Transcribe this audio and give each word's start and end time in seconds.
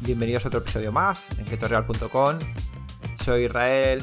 Bienvenidos 0.00 0.44
a 0.44 0.48
otro 0.48 0.58
episodio 0.58 0.90
más 0.90 1.28
en 1.38 1.44
ketoreal.com. 1.44 2.38
Soy 3.24 3.44
Israel, 3.44 4.02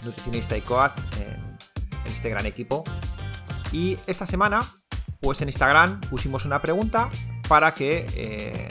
nutricionista 0.00 0.56
y 0.56 0.60
coach 0.60 0.92
en, 1.18 1.58
este 2.04 2.30
gran 2.30 2.46
equipo. 2.46 2.84
Y 3.72 3.98
esta 4.06 4.26
semana, 4.26 4.72
pues 5.20 5.40
en 5.40 5.48
Instagram 5.48 6.02
pusimos 6.02 6.44
una 6.44 6.62
pregunta 6.62 7.10
para 7.48 7.74
que, 7.74 8.06
eh, 8.14 8.68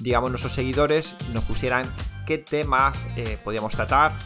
digamos, 0.00 0.30
nuestros 0.30 0.52
seguidores 0.52 1.14
nos 1.32 1.44
pusieran 1.44 1.94
qué 2.26 2.38
temas 2.38 3.06
eh, 3.16 3.38
podíamos 3.44 3.72
tratar 3.72 4.18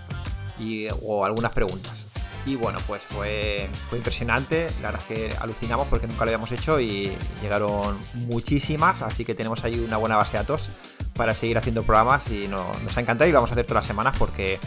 y, 0.58 0.88
o 1.02 1.26
algunas 1.26 1.52
preguntas. 1.52 2.11
Y 2.44 2.56
bueno, 2.56 2.78
pues 2.86 3.02
fue, 3.02 3.70
fue 3.88 3.98
impresionante. 3.98 4.66
La 4.80 4.90
verdad 4.90 5.02
es 5.08 5.16
que 5.16 5.36
alucinamos 5.40 5.86
porque 5.88 6.06
nunca 6.06 6.24
lo 6.24 6.30
habíamos 6.30 6.50
hecho 6.52 6.80
y 6.80 7.16
llegaron 7.40 7.98
muchísimas. 8.14 9.02
Así 9.02 9.24
que 9.24 9.34
tenemos 9.34 9.62
ahí 9.64 9.78
una 9.78 9.96
buena 9.96 10.16
base 10.16 10.32
de 10.32 10.38
datos 10.38 10.70
para 11.14 11.34
seguir 11.34 11.58
haciendo 11.58 11.82
programas 11.82 12.28
y 12.30 12.48
nos 12.48 12.96
ha 12.96 13.00
encantado 13.00 13.28
y 13.28 13.32
lo 13.32 13.38
vamos 13.38 13.50
a 13.50 13.54
hacer 13.54 13.66
todas 13.66 13.84
las 13.84 13.86
semanas 13.86 14.16
porque 14.18 14.58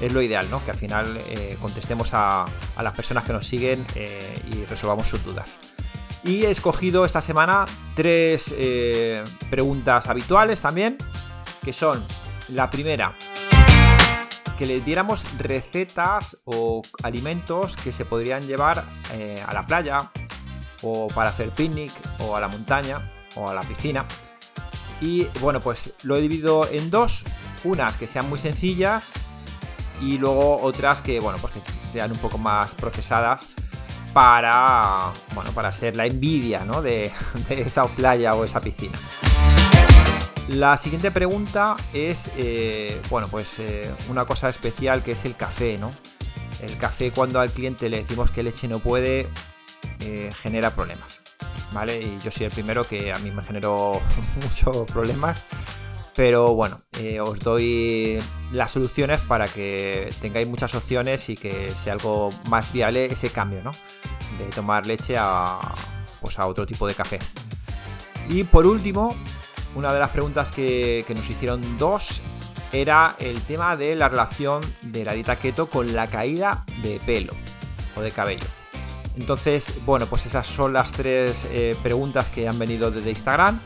es 0.00 0.12
lo 0.12 0.22
ideal, 0.22 0.50
¿no? 0.50 0.64
Que 0.64 0.70
al 0.70 0.76
final 0.76 1.20
eh, 1.26 1.56
contestemos 1.60 2.10
a, 2.12 2.46
las 2.80 2.92
personas 2.94 3.24
que 3.24 3.32
nos 3.32 3.46
siguen 3.46 3.84
eh, 3.94 4.40
y 4.52 4.64
resolvamos 4.64 5.08
sus 5.08 5.22
dudas. 5.24 5.58
Y 6.22 6.44
he 6.44 6.50
escogido 6.50 7.04
esta 7.04 7.20
semana 7.20 7.66
tres 7.94 8.52
eh, 8.56 9.24
preguntas 9.50 10.06
habituales 10.06 10.60
también, 10.60 10.96
que 11.62 11.72
son 11.72 12.06
la 12.48 12.70
primera, 12.70 13.14
que 14.60 14.66
le 14.66 14.82
diéramos 14.82 15.24
recetas 15.38 16.36
o 16.44 16.82
alimentos 17.02 17.76
que 17.76 17.92
se 17.92 18.04
podrían 18.04 18.46
llevar 18.46 18.84
a 19.46 19.54
la 19.54 19.64
playa 19.64 20.10
o 20.82 21.08
para 21.08 21.30
hacer 21.30 21.48
picnic 21.52 21.90
o 22.18 22.36
a 22.36 22.40
la 22.40 22.48
montaña 22.48 23.10
o 23.36 23.48
a 23.48 23.54
la 23.54 23.62
piscina. 23.62 24.04
Y 25.00 25.24
bueno, 25.40 25.62
pues 25.62 25.94
lo 26.02 26.14
he 26.14 26.20
dividido 26.20 26.68
en 26.70 26.90
dos. 26.90 27.24
Unas 27.64 27.96
que 27.96 28.06
sean 28.06 28.28
muy 28.28 28.38
sencillas 28.38 29.10
y 29.98 30.18
luego 30.18 30.60
otras 30.60 31.00
que, 31.00 31.20
bueno, 31.20 31.38
pues 31.40 31.54
que 31.54 31.62
sean 31.86 32.12
un 32.12 32.18
poco 32.18 32.36
más 32.36 32.74
procesadas 32.74 33.54
para, 34.12 35.14
bueno, 35.34 35.52
para 35.52 35.72
ser 35.72 35.96
la 35.96 36.04
envidia, 36.04 36.66
¿no? 36.66 36.82
De, 36.82 37.10
esa 37.48 37.86
playa 37.86 38.34
o 38.34 38.44
esa 38.44 38.60
piscina. 38.60 38.98
La 40.50 40.76
siguiente 40.76 41.12
pregunta 41.12 41.76
es, 41.92 42.28
eh, 42.36 43.00
bueno, 43.08 43.28
pues 43.28 43.60
eh, 43.60 43.94
una 44.08 44.24
cosa 44.24 44.48
especial 44.48 45.04
que 45.04 45.12
es 45.12 45.24
el 45.24 45.36
café, 45.36 45.78
¿no? 45.78 45.92
El 46.60 46.76
café 46.76 47.12
cuando 47.12 47.38
al 47.38 47.52
cliente 47.52 47.88
le 47.88 47.98
decimos 47.98 48.32
que 48.32 48.42
leche 48.42 48.66
no 48.66 48.80
puede, 48.80 49.28
eh, 50.00 50.30
genera 50.42 50.74
problemas. 50.74 51.22
¿vale? 51.72 52.02
Y 52.02 52.18
yo 52.18 52.32
soy 52.32 52.46
el 52.46 52.52
primero 52.52 52.82
que 52.82 53.12
a 53.12 53.20
mí 53.20 53.30
me 53.30 53.44
generó 53.44 54.02
muchos 54.42 54.90
problemas. 54.90 55.46
Pero 56.16 56.52
bueno, 56.56 56.78
os 57.22 57.38
doy 57.38 58.18
las 58.50 58.72
soluciones 58.72 59.20
para 59.20 59.46
que 59.46 60.12
tengáis 60.20 60.48
muchas 60.48 60.74
opciones 60.74 61.28
y 61.28 61.36
que 61.36 61.76
sea 61.76 61.92
algo 61.92 62.30
más 62.48 62.72
viable 62.72 63.06
ese 63.06 63.30
cambio, 63.30 63.62
¿no? 63.62 63.70
De 64.36 64.46
tomar 64.46 64.84
leche 64.84 65.14
a, 65.16 65.60
pues 66.20 66.40
a 66.40 66.46
otro 66.48 66.66
tipo 66.66 66.88
de 66.88 66.96
café. 66.96 67.20
Y 68.28 68.42
por 68.42 68.66
último, 68.66 69.16
una 69.74 69.92
de 69.92 70.00
las 70.00 70.10
preguntas 70.10 70.50
que, 70.52 71.04
nos 71.14 71.28
hicieron 71.28 71.76
dos 71.78 72.20
era 72.72 73.16
el 73.18 73.40
tema 73.42 73.76
de 73.76 73.96
la 73.96 74.08
relación 74.08 74.62
de 74.82 75.04
la 75.04 75.12
dieta 75.12 75.36
keto 75.36 75.68
con 75.68 75.92
la 75.94 76.08
caída 76.08 76.64
de 76.82 77.00
pelo 77.04 77.32
o 77.96 78.00
de 78.00 78.10
cabello. 78.10 78.46
Entonces, 79.16 79.72
bueno, 79.84 80.06
pues 80.06 80.26
esas 80.26 80.46
son 80.46 80.72
las 80.72 80.92
tres 80.92 81.46
eh, 81.50 81.76
preguntas 81.82 82.28
que 82.28 82.48
han 82.48 82.58
venido 82.58 82.90
desde 82.90 83.10
Instagram 83.10 83.60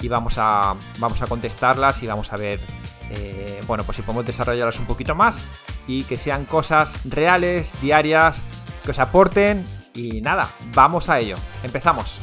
y 0.00 0.08
vamos 0.08 0.34
a, 0.36 0.74
vamos 0.98 1.22
a 1.22 1.26
contestarlas 1.26 2.02
y 2.02 2.06
vamos 2.06 2.32
a 2.32 2.36
ver, 2.36 2.60
eh, 3.10 3.62
bueno, 3.66 3.84
pues 3.84 3.96
si 3.96 4.02
podemos 4.02 4.26
desarrollarlas 4.26 4.78
un 4.78 4.86
poquito 4.86 5.14
más 5.14 5.42
y 5.86 6.04
que 6.04 6.16
sean 6.16 6.44
cosas 6.44 6.96
reales, 7.04 7.72
diarias, 7.80 8.42
que 8.84 8.90
os 8.90 8.98
aporten 8.98 9.66
y 9.94 10.20
nada, 10.20 10.52
vamos 10.74 11.08
a 11.08 11.18
ello. 11.18 11.36
Empezamos. 11.62 12.20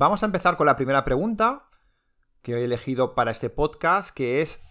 Vamos 0.00 0.22
a 0.22 0.26
empezar 0.26 0.56
con 0.56 0.66
la 0.66 0.76
primera 0.76 1.04
pregunta 1.04 1.64
que 2.42 2.52
he 2.52 2.62
elegido 2.62 3.16
para 3.16 3.32
este 3.32 3.50
podcast, 3.50 4.10
que 4.10 4.40
es 4.40 4.62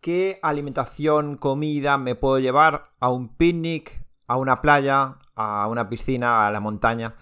¿qué 0.00 0.40
alimentación, 0.42 1.36
comida 1.36 1.98
me 1.98 2.14
puedo 2.14 2.38
llevar 2.38 2.94
a 3.00 3.10
un 3.10 3.36
picnic, 3.36 4.02
a 4.26 4.38
una 4.38 4.62
playa, 4.62 5.18
a 5.34 5.68
una 5.68 5.90
piscina, 5.90 6.46
a 6.46 6.50
la 6.50 6.60
montaña, 6.60 7.16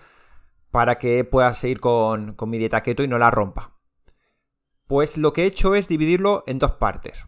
para 0.70 0.98
que 0.98 1.24
pueda 1.24 1.52
seguir 1.54 1.80
con, 1.80 2.36
mi 2.46 2.58
dieta 2.58 2.84
keto 2.84 3.02
y 3.02 3.08
no 3.08 3.18
la 3.18 3.32
rompa? 3.32 3.80
Pues 4.86 5.18
lo 5.18 5.32
que 5.32 5.42
he 5.42 5.46
hecho 5.46 5.74
es 5.74 5.88
dividirlo 5.88 6.44
en 6.46 6.60
dos 6.60 6.74
partes. 6.74 7.26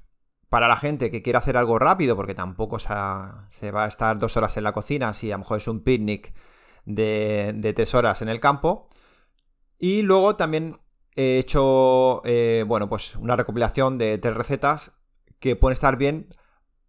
Para 0.50 0.68
la 0.68 0.76
gente 0.76 1.10
que 1.10 1.20
quiere 1.20 1.38
hacer 1.38 1.56
algo 1.56 1.80
rápido, 1.80 2.14
porque 2.14 2.36
tampoco 2.36 2.78
se, 2.78 2.92
va 2.92 3.84
a 3.84 3.88
estar 3.88 4.20
dos 4.20 4.36
horas 4.36 4.56
en 4.56 4.62
la 4.62 4.72
cocina, 4.72 5.12
si 5.14 5.32
a 5.32 5.34
lo 5.34 5.40
mejor 5.40 5.56
es 5.56 5.66
un 5.66 5.82
picnic 5.82 6.32
de, 6.84 7.52
de 7.56 7.72
tres 7.72 7.92
horas 7.96 8.22
en 8.22 8.28
el 8.28 8.38
campo, 8.38 8.88
y 9.84 10.00
luego 10.00 10.34
también 10.34 10.80
he 11.14 11.36
hecho, 11.36 12.22
eh, 12.24 12.64
bueno, 12.66 12.88
pues 12.88 13.16
una 13.16 13.36
recopilación 13.36 13.98
de 13.98 14.16
tres 14.16 14.32
recetas 14.34 14.98
que 15.40 15.56
pueden 15.56 15.74
estar 15.74 15.98
bien 15.98 16.28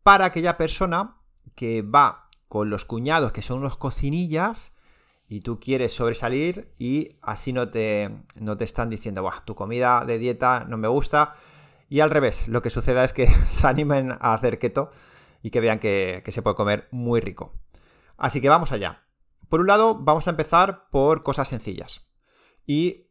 para 0.01 0.23
aquella 0.23 0.55
persona 0.55 1.17
que 1.55 1.81
va 1.81 2.29
con 2.47 2.69
los 2.69 2.85
cuñados 2.85 3.33
que 3.33 3.41
son 3.41 3.59
unos 3.59 3.75
cocinillas 3.75 4.71
y 5.27 5.41
tú 5.41 5.59
quieres 5.59 5.93
sobresalir 5.93 6.73
y 6.79 7.17
así 7.21 7.51
no 7.51 7.67
te, 7.67 8.15
no 8.35 8.55
te 8.55 8.63
están 8.63 8.89
diciendo, 8.89 9.23
Buah, 9.23 9.43
tu 9.43 9.55
comida 9.55 10.05
de 10.05 10.17
dieta 10.17 10.63
no 10.65 10.77
me 10.77 10.87
gusta. 10.87 11.35
Y 11.89 11.99
al 11.99 12.11
revés, 12.11 12.47
lo 12.47 12.61
que 12.61 12.69
suceda 12.69 13.03
es 13.03 13.11
que 13.11 13.27
se 13.49 13.67
animen 13.67 14.13
a 14.13 14.33
hacer 14.33 14.57
keto 14.57 14.89
y 15.43 15.49
que 15.49 15.59
vean 15.59 15.79
que, 15.79 16.21
que 16.23 16.31
se 16.31 16.41
puede 16.41 16.55
comer 16.55 16.87
muy 16.91 17.19
rico. 17.19 17.51
Así 18.15 18.39
que 18.39 18.47
vamos 18.47 18.71
allá. 18.71 19.03
Por 19.49 19.59
un 19.59 19.67
lado, 19.67 19.95
vamos 19.95 20.27
a 20.27 20.31
empezar 20.31 20.87
por 20.91 21.23
cosas 21.23 21.49
sencillas. 21.49 22.04
Y 22.65 23.07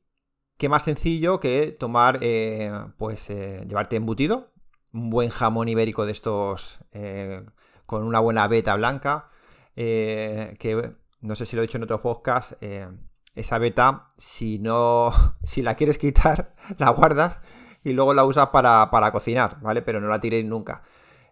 qué 0.57 0.69
más 0.69 0.83
sencillo 0.83 1.41
que 1.41 1.75
tomar, 1.79 2.19
eh, 2.23 2.73
pues, 2.99 3.31
eh, 3.31 3.65
llevarte 3.67 3.97
embutido, 3.97 4.53
un 4.93 5.11
buen 5.11 5.31
jamón 5.31 5.69
ibérico 5.69 6.07
de 6.07 6.13
estos 6.13 6.79
eh, 6.93 7.45
con 7.87 8.05
una 8.05 8.21
buena 8.21 8.47
beta 8.49 8.75
blanca, 8.77 9.31
que 9.75 10.93
no 11.21 11.35
sé 11.35 11.47
si 11.47 11.57
lo 11.57 11.63
he 11.63 11.67
dicho 11.67 11.79
en 11.79 11.85
otro 11.85 12.01
podcast, 12.01 12.53
esa 13.35 13.59
beta, 13.59 14.09
si 14.17 14.59
no, 14.59 15.13
si 15.43 15.63
la 15.63 15.75
quieres 15.75 15.99
quitar, 15.99 16.55
la 16.79 16.91
guardas 16.91 17.41
y 17.83 17.93
luego 17.93 18.15
la 18.15 18.25
usas 18.25 18.49
para, 18.49 18.91
para 18.91 19.13
cocinar, 19.13 19.61
¿vale? 19.61 19.83
Pero 19.83 20.01
no 20.01 20.09
la 20.09 20.21
tiréis 20.21 20.47
nunca. 20.47 20.83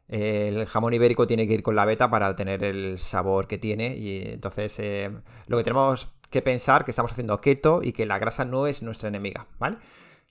El 0.08 0.66
jamón 0.66 0.92
ibérico 0.94 1.26
tiene 1.26 1.46
que 1.46 1.54
ir 1.54 1.62
con 1.62 1.74
la 1.74 1.84
beta 1.84 2.10
para 2.10 2.36
tener 2.36 2.64
el 2.64 2.98
sabor 2.98 3.46
que 3.46 3.58
tiene 3.58 3.96
y 3.96 4.32
entonces 4.32 4.78
lo 5.46 5.56
que 5.56 5.64
tenemos 5.64 6.12
que 6.30 6.42
pensar 6.42 6.84
que 6.84 6.90
estamos 6.90 7.12
haciendo 7.12 7.40
keto 7.40 7.80
y 7.82 7.92
que 7.92 8.06
la 8.06 8.18
grasa 8.18 8.44
no 8.44 8.66
es 8.66 8.82
nuestra 8.82 9.08
enemiga, 9.08 9.46
¿vale? 9.58 9.78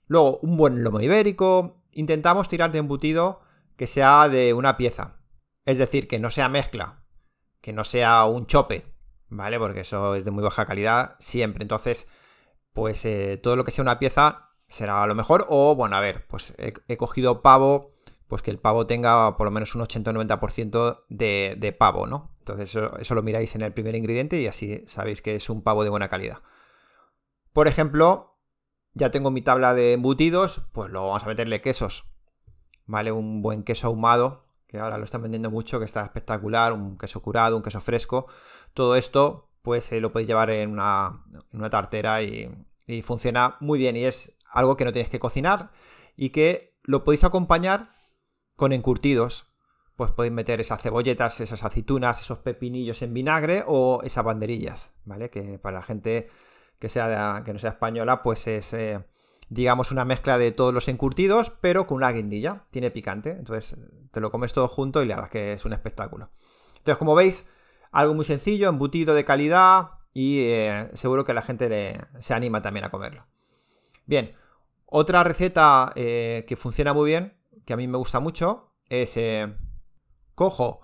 Luego, 0.06 0.38
un 0.42 0.56
buen 0.56 0.84
lomo 0.84 1.00
ibérico. 1.00 1.82
Intentamos 1.92 2.48
tirar 2.48 2.70
de 2.72 2.78
embutido 2.78 3.40
que 3.76 3.86
sea 3.86 4.28
de 4.28 4.52
una 4.52 4.76
pieza. 4.76 5.16
Es 5.64 5.78
decir, 5.78 6.08
que 6.08 6.18
no 6.18 6.30
sea 6.30 6.48
mezcla, 6.48 7.04
que 7.60 7.72
no 7.72 7.84
sea 7.84 8.24
un 8.24 8.46
chope, 8.46 8.84
¿vale? 9.28 9.58
Porque 9.58 9.80
eso 9.80 10.14
es 10.16 10.24
de 10.24 10.30
muy 10.30 10.42
baja 10.42 10.66
calidad 10.66 11.16
siempre. 11.18 11.62
Entonces, 11.62 12.08
pues 12.72 13.04
eh, 13.04 13.38
todo 13.42 13.56
lo 13.56 13.64
que 13.64 13.70
sea 13.70 13.82
una 13.82 13.98
pieza 13.98 14.50
será 14.68 15.06
lo 15.06 15.14
mejor. 15.14 15.46
O, 15.48 15.74
bueno, 15.76 15.96
a 15.96 16.00
ver, 16.00 16.26
pues 16.26 16.52
he, 16.58 16.96
cogido 16.96 17.42
pavo, 17.42 17.92
pues 18.32 18.40
que 18.40 18.50
el 18.50 18.58
pavo 18.58 18.86
tenga 18.86 19.36
por 19.36 19.44
lo 19.44 19.50
menos 19.50 19.74
un 19.74 19.82
80-90% 19.82 21.04
de, 21.10 21.54
de 21.58 21.72
pavo, 21.74 22.06
¿no? 22.06 22.32
Entonces 22.38 22.74
eso, 22.74 23.14
lo 23.14 23.22
miráis 23.22 23.54
en 23.56 23.60
el 23.60 23.74
primer 23.74 23.94
ingrediente 23.94 24.40
y 24.40 24.46
así 24.46 24.82
sabéis 24.86 25.20
que 25.20 25.36
es 25.36 25.50
un 25.50 25.60
pavo 25.60 25.84
de 25.84 25.90
buena 25.90 26.08
calidad. 26.08 26.38
Por 27.52 27.68
ejemplo, 27.68 28.38
ya 28.94 29.10
tengo 29.10 29.30
mi 29.30 29.42
tabla 29.42 29.74
de 29.74 29.92
embutidos, 29.92 30.62
pues 30.72 30.90
luego 30.90 31.08
vamos 31.08 31.24
a 31.24 31.26
meterle 31.26 31.60
quesos. 31.60 32.06
¿Vale? 32.86 33.12
Un 33.12 33.42
buen 33.42 33.64
queso 33.64 33.88
ahumado, 33.88 34.46
que 34.66 34.78
ahora 34.78 34.96
lo 34.96 35.04
están 35.04 35.20
vendiendo 35.20 35.50
mucho, 35.50 35.78
que 35.78 35.84
está 35.84 36.02
espectacular, 36.02 36.72
un 36.72 36.96
queso 36.96 37.20
curado, 37.20 37.54
un 37.54 37.62
queso 37.62 37.82
fresco. 37.82 38.28
Todo 38.72 38.96
esto, 38.96 39.50
pues 39.60 39.92
eh, 39.92 40.00
lo 40.00 40.10
podéis 40.10 40.28
llevar 40.28 40.48
en 40.48 40.70
una, 40.70 41.20
tartera 41.70 42.22
y, 42.22 42.50
y 42.86 43.02
funciona 43.02 43.58
muy 43.60 43.78
bien. 43.78 43.94
Y 43.94 44.06
es 44.06 44.32
algo 44.50 44.74
que 44.78 44.86
no 44.86 44.92
tenéis 44.94 45.10
que 45.10 45.20
cocinar 45.20 45.70
y 46.16 46.30
que 46.30 46.78
lo 46.82 47.04
podéis 47.04 47.24
acompañar 47.24 48.00
con 48.62 48.72
encurtidos 48.72 49.48
pues 49.96 50.12
podéis 50.12 50.32
meter 50.32 50.60
esas 50.60 50.80
cebolletas, 50.80 51.40
esas 51.40 51.64
aceitunas, 51.64 52.20
esos 52.20 52.38
pepinillos 52.38 53.02
en 53.02 53.12
vinagre 53.12 53.64
o 53.66 54.02
esas 54.04 54.24
banderillas, 54.24 54.94
¿vale? 55.04 55.30
Que 55.30 55.58
para 55.58 55.78
la 55.78 55.82
gente 55.82 56.28
que, 56.78 56.88
sea 56.88 57.42
que 57.44 57.52
no 57.52 57.58
sea 57.58 57.70
española, 57.70 58.22
pues 58.22 58.46
es 58.46 58.72
eh, 58.72 59.04
digamos, 59.48 59.90
una 59.90 60.04
mezcla 60.04 60.38
de 60.38 60.52
todos 60.52 60.72
los 60.72 60.86
encurtidos, 60.86 61.50
pero 61.60 61.88
con 61.88 61.96
una 61.96 62.12
guindilla. 62.12 62.66
Tiene 62.70 62.92
picante, 62.92 63.30
entonces 63.30 63.76
te 64.12 64.20
lo 64.20 64.30
comes 64.30 64.52
todo 64.52 64.68
junto 64.68 65.02
y 65.02 65.06
la 65.06 65.16
verdad 65.16 65.30
es 65.30 65.32
que 65.32 65.52
es 65.54 65.64
un 65.64 65.72
espectáculo. 65.72 66.30
Entonces, 66.76 66.98
como 66.98 67.16
veis, 67.16 67.48
algo 67.90 68.14
muy 68.14 68.24
sencillo, 68.24 68.68
embutido 68.68 69.12
de 69.12 69.24
calidad 69.24 69.88
y 70.14 70.38
eh, 70.42 70.88
seguro 70.92 71.24
que 71.24 71.34
la 71.34 71.42
gente 71.42 71.98
se 72.20 72.32
anima 72.32 72.62
también 72.62 72.84
a 72.84 72.92
comerlo. 72.92 73.26
Bien, 74.06 74.36
otra 74.86 75.24
receta 75.24 75.92
eh, 75.96 76.44
que 76.46 76.54
funciona 76.54 76.92
muy 76.92 77.06
bien, 77.10 77.41
que 77.64 77.72
a 77.72 77.76
mí 77.76 77.86
me 77.86 77.98
gusta 77.98 78.20
mucho, 78.20 78.72
es 78.88 79.16
eh, 79.16 79.54
cojo 80.34 80.80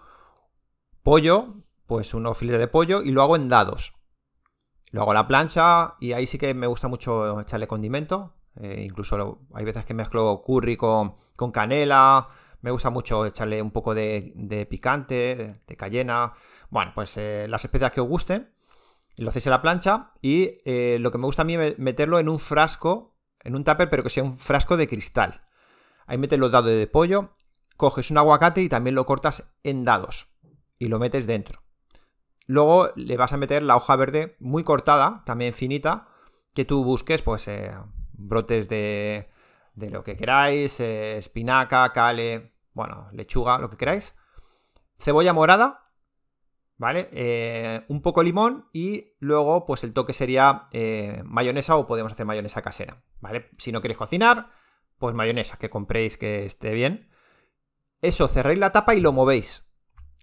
pollo, 1.03 1.55
pues 1.87 2.15
unos 2.15 2.37
filetes 2.37 2.61
de 2.61 2.69
pollo 2.69 3.03
y 3.03 3.11
lo 3.11 3.23
hago 3.23 3.37
en 3.37 3.49
dados. 3.49 3.95
Lo 4.91 5.03
hago 5.03 5.11
a 5.11 5.15
la 5.15 5.29
plancha 5.29 5.97
y 6.01 6.13
ahí 6.13 6.27
sí 6.27 6.39
que 6.39 6.55
me 6.55 6.67
gusta 6.67 6.89
mucho 6.89 7.41
echarle 7.41 7.67
condimento. 7.67 8.35
Eh, 8.57 8.83
incluso 8.85 9.47
hay 9.55 9.65
veces 9.65 9.85
que 9.85 9.95
mezclo 9.95 10.43
curry 10.43 10.77
con, 10.77 11.17
canela. 11.53 12.29
Me 12.61 12.71
gusta 12.71 12.91
mucho 12.91 13.27
echarle 13.27 13.61
un 13.63 13.71
poco 13.71 13.95
de, 13.95 14.67
picante, 14.69 15.61
de, 15.67 15.77
cayena. 15.77 16.33
Bueno, 16.71 16.93
pues 16.95 17.17
eh, 17.19 17.47
las 17.49 17.65
especias 17.65 17.93
que 17.93 18.01
os 18.01 18.09
gusten. 18.09 18.55
Lo 19.19 19.29
hacéis 19.29 19.47
a 19.47 19.51
la 19.51 19.63
plancha. 19.63 20.13
Y 20.23 20.61
lo 20.99 21.11
que 21.11 21.19
me 21.19 21.27
gusta 21.27 21.43
a 21.43 21.45
mí 21.45 21.57
es 21.57 21.79
meterlo 21.79 22.19
en 22.19 22.29
un 22.29 22.39
frasco, 22.39 23.17
en 23.41 23.55
un 23.55 23.65
tupper, 23.65 23.91
pero 23.91 24.03
que 24.03 24.11
sea 24.11 24.25
un 24.25 24.39
frasco 24.39 24.77
de 24.77 24.89
cristal. 24.89 25.48
Ahí 26.09 26.19
metes 26.19 26.41
los 26.41 26.51
dados 26.51 26.71
de 26.71 26.87
pollo. 26.89 27.31
Coges 27.77 28.11
un 28.11 28.19
aguacate 28.19 28.63
y 28.63 28.69
también 28.69 28.97
lo 28.97 29.07
cortas 29.07 29.45
en 29.63 29.85
dados. 29.85 30.27
Y 30.81 30.89
lo 30.89 30.99
metes 30.99 31.29
dentro. 31.29 31.63
Luego 32.47 32.91
le 32.97 33.17
vas 33.17 33.33
a 33.33 33.37
meter 33.37 33.63
la 33.63 33.77
hoja 33.77 33.95
verde 33.95 34.37
muy 34.41 34.65
cortada, 34.65 35.23
también 35.27 35.53
finita, 35.53 36.09
que 36.55 36.65
tú 36.65 36.83
busques, 36.83 37.23
pues 37.23 37.49
brotes 38.15 38.69
de, 38.69 39.29
de 39.79 39.91
lo 39.91 40.03
que 40.03 40.17
queráis, 40.17 40.81
eh, 40.81 41.19
espinaca, 41.19 41.93
cale, 41.93 42.53
bueno, 42.73 43.09
lechuga, 43.13 43.59
lo 43.59 43.71
que 43.71 43.77
queráis. 43.77 44.15
Cebolla 44.99 45.33
morada, 45.33 45.91
¿vale? 46.77 47.09
Eh, 47.13 47.85
un 47.89 48.03
poco 48.03 48.23
limón 48.23 48.69
y 48.73 49.15
luego 49.21 49.65
pues 49.67 49.85
el 49.85 49.93
toque 49.93 50.13
sería 50.13 50.67
eh, 50.73 51.23
mayonesa 51.25 51.77
o 51.77 51.87
podemos 51.87 52.13
hacer 52.13 52.27
mayonesa 52.27 52.63
casera, 52.63 53.03
¿vale? 53.21 53.51
Si 53.59 53.73
no 53.73 53.81
queréis 53.81 53.99
cocinar, 53.99 54.51
pues 54.99 55.15
mayonesa, 55.15 55.57
que 55.59 55.71
compréis 55.71 56.17
que 56.17 56.45
esté 56.45 56.75
bien. 56.75 57.11
Eso, 58.03 58.29
cerréis 58.29 58.59
la 58.59 58.73
tapa 58.73 58.95
y 58.95 59.01
lo 59.01 59.13
movéis, 59.13 59.65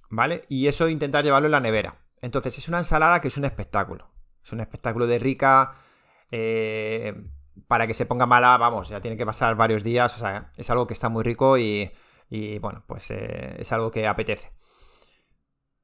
¿vale? 0.10 0.46
Y 0.50 0.68
eso 0.68 0.88
intentar 0.88 1.24
llevarlo 1.24 1.48
en 1.48 1.54
la 1.54 1.60
nevera. 1.60 2.06
Entonces 2.22 2.58
es 2.58 2.68
una 2.68 2.80
ensalada 2.80 3.22
que 3.22 3.28
es 3.28 3.38
un 3.38 3.46
espectáculo. 3.46 4.10
Es 4.44 4.52
un 4.52 4.60
espectáculo 4.60 5.08
de 5.08 5.20
rica, 5.20 5.76
para 7.68 7.88
que 7.88 7.94
se 7.94 8.06
ponga 8.06 8.26
mala, 8.26 8.58
vamos, 8.58 8.90
ya 8.90 9.02
tiene 9.02 9.18
que 9.18 9.26
pasar 9.26 9.56
varios 9.56 9.84
días, 9.84 10.14
o 10.16 10.20
sea, 10.20 10.52
es 10.58 10.70
algo 10.70 10.88
que 10.88 10.94
está 10.94 11.10
muy 11.10 11.24
rico 11.24 11.58
y, 11.58 11.92
bueno, 12.60 12.84
pues 12.88 13.12
eh, 13.12 13.56
es 13.60 13.72
algo 13.72 13.92
que 13.92 14.08
apetece. 14.08 14.52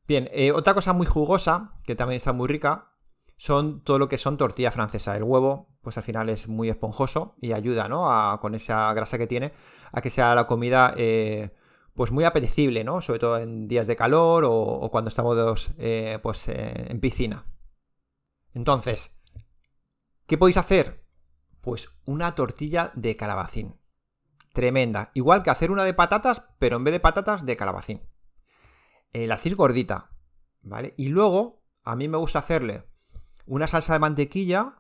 Bien, 0.08 0.30
eh, 0.34 0.52
otra 0.52 0.74
cosa 0.74 0.94
muy 0.94 1.06
jugosa, 1.06 1.80
que 1.84 1.96
también 1.96 2.18
está 2.18 2.34
muy 2.34 2.48
rica, 2.48 2.91
son 3.42 3.82
todo 3.82 3.98
lo 3.98 4.08
que 4.08 4.20
son 4.20 4.38
tortillas 4.38 4.76
francesas. 4.76 5.18
El 5.18 5.24
huevo, 5.24 5.68
pues 5.82 5.98
al 5.98 6.04
final 6.04 6.30
es 6.30 6.48
muy 6.48 6.70
esponjoso 6.70 7.34
y 7.42 7.54
ayuda, 7.54 7.90
¿no? 7.90 8.08
con 8.40 8.54
esa 8.54 8.94
grasa 8.94 9.18
que 9.18 9.26
tiene, 9.26 9.52
a 9.92 10.00
que 10.00 10.12
sea 10.12 10.36
la 10.36 10.46
comida, 10.46 10.94
eh, 10.96 11.50
pues 11.96 12.12
muy 12.12 12.24
apetecible, 12.24 12.84
¿no? 12.84 13.02
Sobre 13.02 13.18
todo 13.18 13.40
en 13.40 13.68
días 13.68 13.88
de 13.88 13.96
calor 13.96 14.44
o, 14.46 14.88
cuando 14.92 15.10
estamos, 15.10 15.72
pues, 16.22 16.50
en 16.50 17.00
piscina. 17.00 17.48
Entonces, 18.54 19.20
¿qué 20.28 20.38
podéis 20.38 20.58
hacer? 20.58 21.04
Pues 21.62 21.90
una 22.06 22.36
tortilla 22.36 22.92
de 22.94 23.16
calabacín. 23.16 23.76
Tremenda. 24.54 25.10
Igual 25.16 25.42
que 25.42 25.50
hacer 25.50 25.72
una 25.72 25.84
de 25.84 25.96
patatas, 25.96 26.48
pero 26.60 26.78
en 26.78 26.84
vez 26.84 26.92
de 26.92 27.00
patatas, 27.00 27.44
de 27.44 27.58
calabacín. 27.58 28.04
Eh, 29.14 29.26
la 29.26 29.34
hacéis 29.34 29.56
gordita, 29.56 30.12
¿vale? 30.62 30.94
Y 30.96 31.08
luego, 31.08 31.64
a 31.84 31.96
mí 31.96 32.08
me 32.08 32.18
gusta 32.18 32.38
hacerle 32.38 32.91
una 33.52 33.68
salsa 33.68 33.92
de 33.92 34.00
mantequilla, 34.00 34.76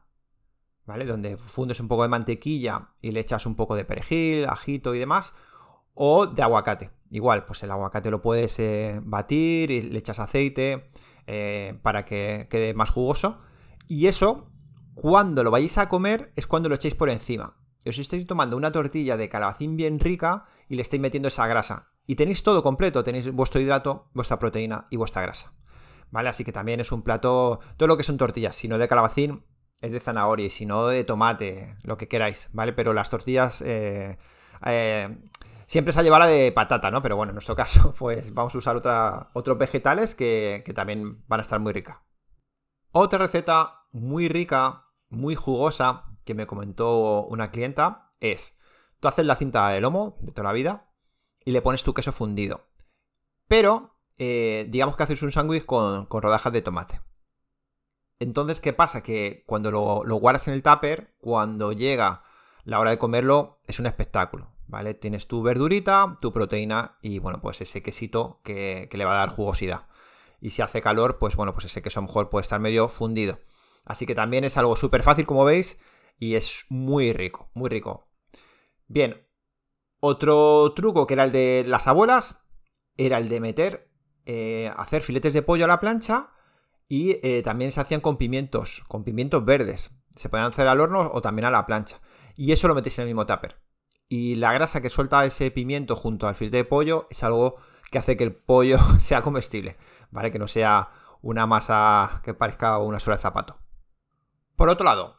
¿vale? 0.85 1.05
Donde 1.05 1.35
fundes 1.35 1.81
un 1.81 1.89
poco 1.89 2.03
de 2.03 2.07
mantequilla 2.07 2.91
y 3.01 3.11
le 3.11 3.19
echas 3.19 3.45
un 3.45 3.55
poco 3.55 3.75
de 3.75 3.83
perejil, 3.83 4.45
ajito 4.45 4.95
y 4.95 4.99
demás. 4.99 5.33
O 5.93 6.25
de 6.25 6.41
aguacate. 6.41 6.89
Igual, 7.09 7.45
pues 7.45 7.61
el 7.63 7.71
aguacate 7.71 8.09
lo 8.09 8.21
puedes 8.21 8.57
eh, 8.59 9.01
batir 9.03 9.71
y 9.71 9.81
le 9.81 9.99
echas 9.99 10.19
aceite 10.19 10.89
eh, 11.27 11.77
para 11.81 12.05
que 12.05 12.47
quede 12.49 12.73
más 12.73 12.91
jugoso. 12.91 13.39
Y 13.89 14.07
eso 14.07 14.47
cuando 14.95 15.43
lo 15.43 15.51
vayáis 15.51 15.77
a 15.77 15.89
comer 15.89 16.31
es 16.37 16.47
cuando 16.47 16.69
lo 16.69 16.75
echéis 16.75 16.95
por 16.95 17.09
encima. 17.09 17.57
Os 17.85 17.99
estáis 17.99 18.25
tomando 18.25 18.55
una 18.55 18.71
tortilla 18.71 19.17
de 19.17 19.27
calabacín 19.27 19.75
bien 19.75 19.99
rica 19.99 20.45
y 20.69 20.77
le 20.77 20.81
estáis 20.81 21.01
metiendo 21.01 21.27
esa 21.27 21.45
grasa. 21.45 21.91
Y 22.07 22.15
tenéis 22.15 22.41
todo 22.41 22.63
completo, 22.63 23.03
tenéis 23.03 23.29
vuestro 23.33 23.59
hidrato, 23.59 24.07
vuestra 24.13 24.39
proteína 24.39 24.87
y 24.89 24.95
vuestra 24.95 25.23
grasa. 25.23 25.51
¿Vale? 26.11 26.29
Así 26.29 26.43
que 26.43 26.51
también 26.51 26.79
es 26.79 26.91
un 26.91 27.01
plato, 27.01 27.59
todo 27.77 27.87
lo 27.87 27.97
que 27.97 28.03
son 28.03 28.17
tortillas, 28.17 28.55
si 28.55 28.67
no 28.67 28.77
de 28.77 28.87
calabacín, 28.87 29.45
es 29.79 29.91
de 29.91 29.99
zanahoria, 29.99 30.49
si 30.49 30.65
no 30.65 30.87
de 30.87 31.03
tomate, 31.03 31.75
lo 31.83 31.97
que 31.97 32.07
queráis, 32.07 32.49
¿vale? 32.53 32.73
Pero 32.73 32.93
las 32.93 33.09
tortillas 33.09 33.61
eh, 33.61 34.17
eh, 34.65 35.17
siempre 35.65 35.93
se 35.93 35.99
ha 35.99 36.03
llevado 36.03 36.25
la 36.25 36.27
de 36.27 36.51
patata, 36.51 36.91
¿no? 36.91 37.01
Pero 37.01 37.15
bueno, 37.15 37.31
en 37.31 37.35
nuestro 37.35 37.55
caso, 37.55 37.93
pues 37.99 38.33
vamos 38.33 38.53
a 38.53 38.57
usar 38.57 38.77
otros 39.33 39.57
vegetales 39.57 40.13
que, 40.13 40.63
que 40.65 40.73
también 40.73 41.25
van 41.27 41.39
a 41.39 41.43
estar 41.43 41.59
muy 41.59 41.73
ricas. 41.73 41.97
Otra 42.91 43.19
receta 43.19 43.87
muy 43.91 44.27
rica, 44.27 44.87
muy 45.09 45.35
jugosa, 45.35 46.11
que 46.25 46.35
me 46.35 46.45
comentó 46.45 47.23
una 47.23 47.51
clienta, 47.51 48.13
es, 48.19 48.57
tú 48.99 49.07
haces 49.07 49.25
la 49.25 49.35
cinta 49.35 49.69
de 49.69 49.81
lomo 49.81 50.17
de 50.21 50.31
toda 50.31 50.49
la 50.49 50.53
vida 50.53 50.91
y 51.43 51.51
le 51.51 51.61
pones 51.61 51.83
tu 51.83 51.93
queso 51.93 52.11
fundido. 52.11 52.67
Pero, 53.47 53.90
eh, 54.21 54.67
digamos 54.69 54.95
que 54.95 55.03
haces 55.03 55.21
un 55.23 55.31
sándwich 55.31 55.65
con, 55.65 56.07
rodajas 56.09 56.53
de 56.53 56.61
tomate. 56.61 57.01
Entonces, 58.19 58.61
¿qué 58.61 58.71
pasa? 58.71 59.01
Que 59.01 59.43
cuando 59.47 59.71
lo, 59.71 60.15
guardas 60.15 60.47
en 60.47 60.53
el 60.53 60.61
tupper, 60.61 61.15
cuando 61.19 61.71
llega 61.71 62.23
la 62.63 62.79
hora 62.79 62.91
de 62.91 62.99
comerlo, 62.99 63.59
es 63.67 63.79
un 63.79 63.87
espectáculo, 63.87 64.51
¿vale? 64.67 64.93
Tienes 64.93 65.27
tu 65.27 65.41
verdurita, 65.41 66.17
tu 66.21 66.31
proteína 66.31 66.99
y, 67.01 67.19
bueno, 67.19 67.41
pues 67.41 67.61
ese 67.61 67.81
quesito 67.81 68.41
que 68.43 68.87
le 68.91 69.05
va 69.05 69.13
a 69.13 69.17
dar 69.17 69.29
jugosidad 69.29 69.87
y 70.41 70.49
si 70.49 70.61
hace 70.61 70.81
calor, 70.81 71.19
pues 71.19 71.35
bueno, 71.35 71.53
pues 71.53 71.65
ese 71.65 71.81
queso 71.81 71.99
a 71.99 72.01
lo 72.01 72.07
mejor 72.07 72.29
puede 72.29 72.41
estar 72.41 72.59
medio 72.59 72.89
fundido. 72.89 73.39
Así 73.85 74.05
que 74.05 74.15
también 74.15 74.43
es 74.43 74.57
algo 74.57 74.75
súper 74.75 75.03
fácil, 75.03 75.25
como 75.25 75.45
veis, 75.45 75.79
y 76.17 76.35
es 76.35 76.65
muy 76.67 77.13
rico, 77.13 77.51
muy 77.53 77.69
rico. 77.69 78.09
Bien, 78.87 79.27
otro 79.99 80.73
truco 80.75 81.05
que 81.05 81.13
era 81.13 81.23
el 81.23 81.31
de 81.31 81.63
las 81.67 81.87
abuelas, 81.87 82.43
era 82.97 83.19
el 83.19 83.29
de 83.29 83.39
meter, 83.39 83.90
eh, 84.33 84.71
hacer 84.77 85.01
filetes 85.01 85.33
de 85.33 85.41
pollo 85.41 85.65
a 85.65 85.67
la 85.67 85.81
plancha 85.81 86.29
y 86.87 87.19
eh, 87.21 87.41
también 87.43 87.73
se 87.73 87.81
hacían 87.81 87.99
con 87.99 88.15
pimientos, 88.15 88.81
con 88.87 89.03
pimientos 89.03 89.43
verdes. 89.43 89.91
Se 90.15 90.29
pueden 90.29 90.45
hacer 90.45 90.69
al 90.69 90.79
horno 90.79 91.11
o 91.13 91.21
también 91.21 91.45
a 91.45 91.51
la 91.51 91.65
plancha. 91.65 91.99
Y 92.37 92.53
eso 92.53 92.69
lo 92.69 92.75
metéis 92.75 92.97
en 92.97 93.03
el 93.03 93.07
mismo 93.09 93.25
tupper. 93.25 93.59
Y 94.07 94.35
la 94.35 94.53
grasa 94.53 94.81
que 94.81 94.89
suelta 94.89 95.25
ese 95.25 95.51
pimiento 95.51 95.97
junto 95.97 96.29
al 96.29 96.35
filete 96.35 96.57
de 96.57 96.63
pollo 96.63 97.07
es 97.09 97.25
algo 97.25 97.57
que 97.91 97.97
hace 97.97 98.15
que 98.15 98.23
el 98.23 98.33
pollo 98.33 98.77
sea 99.01 99.21
comestible. 99.21 99.75
¿vale? 100.11 100.31
Que 100.31 100.39
no 100.39 100.47
sea 100.47 100.91
una 101.21 101.45
masa 101.45 102.21
que 102.23 102.33
parezca 102.33 102.77
una 102.77 102.99
sola 102.99 103.17
de 103.17 103.23
zapato. 103.23 103.59
Por 104.55 104.69
otro 104.69 104.85
lado, 104.85 105.17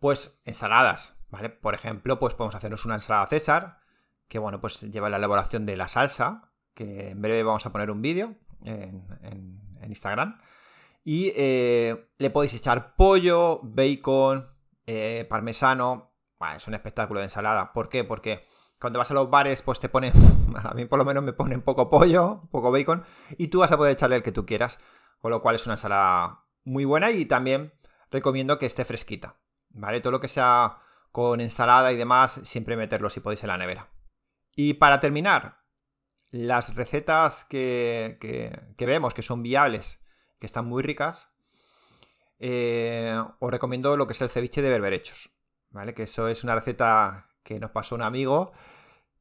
pues 0.00 0.40
ensaladas, 0.46 1.18
¿vale? 1.28 1.50
Por 1.50 1.74
ejemplo, 1.74 2.18
pues 2.18 2.32
podemos 2.32 2.54
hacernos 2.54 2.86
una 2.86 2.94
ensalada 2.94 3.26
César, 3.26 3.80
que 4.28 4.38
bueno, 4.38 4.62
pues 4.62 4.80
lleva 4.80 5.10
la 5.10 5.18
elaboración 5.18 5.66
de 5.66 5.76
la 5.76 5.88
salsa, 5.88 6.52
que 6.72 7.10
en 7.10 7.20
breve 7.20 7.42
vamos 7.42 7.66
a 7.66 7.72
poner 7.72 7.90
un 7.90 8.00
vídeo 8.00 8.36
en, 8.66 9.60
Instagram. 9.86 10.38
Y 11.04 11.32
eh, 11.36 12.10
le 12.18 12.30
podéis 12.30 12.54
echar 12.54 12.96
pollo, 12.96 13.60
bacon, 13.62 14.48
eh, 14.86 15.24
parmesano. 15.28 16.12
es 16.56 16.66
un 16.66 16.74
espectáculo 16.74 17.20
de 17.20 17.26
ensalada. 17.26 17.72
¿Por 17.72 17.88
qué? 17.88 18.02
Porque 18.02 18.44
cuando 18.80 18.98
vas 18.98 19.10
a 19.10 19.14
los 19.14 19.30
bares, 19.30 19.62
pues 19.62 19.80
te 19.80 19.88
ponen, 19.88 20.12
a 20.56 20.74
mí 20.74 20.84
por 20.84 20.98
lo 20.98 21.04
menos 21.04 21.22
me 21.22 21.32
ponen 21.32 21.62
poco 21.62 21.88
pollo, 21.88 22.42
poco 22.50 22.72
bacon, 22.72 23.04
y 23.38 23.48
tú 23.48 23.60
vas 23.60 23.72
a 23.72 23.76
poder 23.76 23.92
echarle 23.92 24.16
el 24.16 24.22
que 24.22 24.32
tú 24.32 24.44
quieras, 24.44 24.78
con 25.20 25.30
lo 25.30 25.40
cual 25.40 25.54
es 25.54 25.66
una 25.66 25.74
ensalada 25.74 26.44
muy 26.64 26.84
buena 26.84 27.10
y 27.10 27.24
también 27.24 27.72
recomiendo 28.10 28.58
que 28.58 28.66
esté 28.66 28.84
fresquita, 28.84 29.36
¿vale? 29.70 30.00
Todo 30.00 30.10
lo 30.10 30.20
que 30.20 30.28
sea 30.28 30.78
con 31.12 31.40
ensalada 31.40 31.92
y 31.92 31.96
demás, 31.96 32.40
siempre 32.44 32.76
meterlo 32.76 33.08
si 33.08 33.20
podéis 33.20 33.42
en 33.42 33.48
la 33.48 33.56
nevera. 33.56 33.88
Y 34.54 34.74
para 34.74 35.00
terminar, 35.00 35.60
las 36.30 36.74
recetas 36.74 37.44
que, 37.44 38.18
que, 38.20 38.86
vemos 38.86 39.14
que 39.14 39.22
son 39.22 39.42
viables, 39.42 40.00
que 40.38 40.46
están 40.46 40.66
muy 40.66 40.82
ricas, 40.82 41.30
eh, 42.38 43.18
os 43.38 43.50
recomiendo 43.50 43.96
lo 43.96 44.06
que 44.06 44.12
es 44.12 44.20
el 44.20 44.28
ceviche 44.28 44.62
de 44.62 44.70
berberechos, 44.70 45.30
¿vale? 45.70 45.94
Que 45.94 46.02
eso 46.04 46.28
es 46.28 46.44
una 46.44 46.54
receta 46.54 47.28
que 47.42 47.58
nos 47.60 47.70
pasó 47.70 47.94
un 47.94 48.02
amigo 48.02 48.52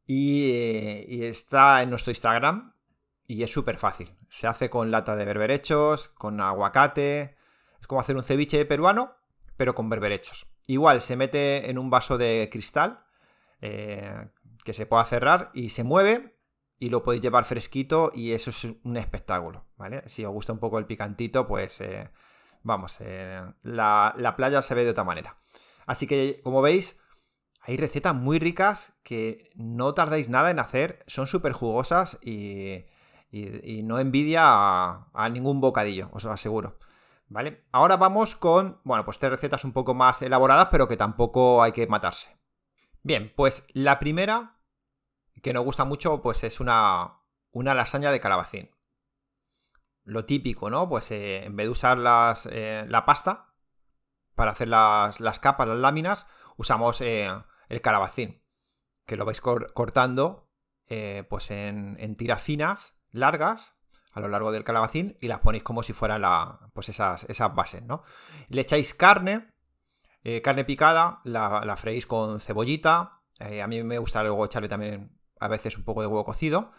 y, 0.06 1.24
está 1.24 1.82
en 1.82 1.90
nuestro 1.90 2.12
Instagram 2.12 2.74
y 3.28 3.44
es 3.44 3.52
súper 3.52 3.78
fácil. 3.78 4.14
Se 4.30 4.48
hace 4.48 4.70
con 4.70 4.92
lata 4.92 5.16
de 5.16 5.26
berberechos, 5.26 6.10
con 6.10 6.40
aguacate. 6.42 7.38
Es 7.80 7.88
como 7.88 8.02
hacer 8.02 8.16
un 8.16 8.24
ceviche 8.24 8.66
peruano, 8.66 9.16
pero 9.58 9.74
con 9.74 9.90
berberechos. 9.90 10.48
igual 10.68 11.02
se 11.02 11.16
mete 11.16 11.70
en 11.70 11.78
un 11.78 11.90
vaso 11.90 12.18
de 12.18 12.50
cristal 12.52 13.06
eh, 13.62 14.28
que 14.64 14.74
se 14.74 14.86
pueda 14.86 15.06
cerrar 15.06 15.52
y 15.54 15.70
se 15.70 15.84
mueve 15.84 16.35
y 16.80 16.90
lo 16.90 17.04
podéis 17.04 17.24
llevar 17.24 17.46
fresquito 17.46 18.12
y 18.14 18.32
eso 18.32 18.50
es 18.50 18.64
un 18.84 18.98
espectáculo, 18.98 19.66
¿vale? 19.78 20.04
Si 20.08 20.26
os 20.26 20.32
gusta 20.32 20.54
un 20.54 20.60
poco 20.60 20.78
el 20.80 20.86
picantito, 20.86 21.48
pues 21.48 21.80
eh, 21.82 22.10
vamos, 22.64 23.00
la, 23.64 24.14
la 24.18 24.36
playa 24.36 24.62
se 24.62 24.76
ve 24.76 24.84
de 24.84 24.92
otra 24.92 25.04
manera. 25.04 25.38
Así 25.86 26.08
que, 26.08 26.40
como 26.44 26.62
veis, 26.62 27.00
hay 27.68 27.78
recetas 27.78 28.14
muy 28.14 28.38
ricas 28.38 28.94
que 29.04 29.50
no 29.56 29.96
tardáis 29.96 30.30
nada 30.30 30.52
en 30.52 30.60
hacer, 30.60 31.04
son 31.08 31.26
súper 31.26 31.52
jugosas 31.54 32.20
y, 32.22 32.86
no 33.84 34.00
envidia 34.00 34.44
a, 34.44 35.30
ningún 35.32 35.62
bocadillo, 35.62 36.10
os 36.14 36.24
lo 36.24 36.32
aseguro. 36.32 36.78
¿Vale? 37.28 37.66
Ahora 37.72 37.98
vamos 37.98 38.36
con, 38.36 38.80
bueno, 38.84 39.04
pues 39.04 39.18
tres 39.18 39.32
recetas 39.32 39.64
un 39.64 39.74
poco 39.74 39.96
más 39.96 40.22
elaboradas, 40.22 40.68
pero 40.72 40.88
que 40.88 40.96
tampoco 40.96 41.64
hay 41.64 41.72
que 41.72 41.88
matarse. 41.88 42.38
Bien, 43.02 43.34
pues 43.36 43.66
la 43.74 43.98
primera, 43.98 44.55
que 45.42 45.54
nos 45.54 45.64
gusta 45.64 45.86
mucho, 45.86 46.22
pues 46.22 46.44
es 46.44 46.60
una, 46.60 47.20
una 47.52 47.74
lasaña 47.74 48.12
de 48.12 48.20
calabacín. 48.20 48.72
Lo 50.04 50.26
típico, 50.26 50.70
¿no? 50.70 50.88
Pues 50.90 51.10
eh, 51.12 51.46
en 51.46 51.56
vez 51.56 51.68
de 51.68 51.72
usar 51.72 51.98
las, 51.98 52.48
eh, 52.52 52.86
la 52.88 53.06
pasta 53.06 53.54
para 54.36 54.52
hacer 54.52 54.68
las, 54.68 55.20
las, 55.20 55.40
capas, 55.40 55.68
las 55.68 55.78
láminas, 55.78 56.28
usamos 56.58 57.02
eh, 57.02 57.30
el 57.70 57.82
calabacín, 57.82 58.44
que 59.06 59.16
lo 59.16 59.26
vais 59.26 59.42
cortando 59.42 60.52
pues 61.30 61.50
en, 61.50 61.98
en 62.00 62.16
tiras 62.16 62.44
finas, 62.44 62.96
largas, 63.12 63.74
a 64.12 64.20
lo 64.20 64.28
largo 64.28 64.52
del 64.52 64.64
calabacín 64.64 65.18
y 65.20 65.28
las 65.28 65.40
ponéis 65.40 65.64
como 65.64 65.82
si 65.82 65.94
fueran 65.94 66.22
la, 66.22 66.70
pues 66.74 66.90
esas, 66.90 67.24
esas 67.24 67.56
bases, 67.56 67.82
¿no? 67.82 68.04
Le 68.50 68.62
echáis 68.62 68.94
carne, 68.94 69.52
carne 70.44 70.64
picada, 70.64 71.22
la, 71.24 71.76
freís 71.78 72.06
con 72.06 72.40
cebollita, 72.40 73.24
a 73.40 73.68
mí 73.68 73.82
me 73.84 73.98
gusta 73.98 74.22
luego 74.22 74.46
echarle 74.46 74.70
también 74.70 75.15
a 75.40 75.48
veces 75.48 75.78
un 75.78 75.84
poco 75.84 76.02
de 76.02 76.08
huevo 76.08 76.26
cocido, 76.26 76.72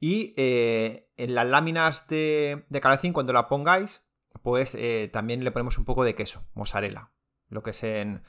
y 0.00 0.34
eh, 0.36 1.10
en 1.16 1.34
las 1.34 1.46
láminas 1.46 2.06
de, 2.08 2.64
de, 2.68 2.80
calabacín 2.80 3.12
cuando 3.12 3.32
la 3.32 3.48
pongáis, 3.48 4.02
pues 4.42 4.76
también 5.10 5.42
le 5.42 5.52
ponemos 5.52 5.78
un 5.78 5.86
poco 5.86 6.04
de 6.04 6.14
queso, 6.14 6.44
mozzarella, 6.52 7.12
lo 7.48 7.62
que 7.62 7.70
es 7.70 7.82
en... 7.82 8.22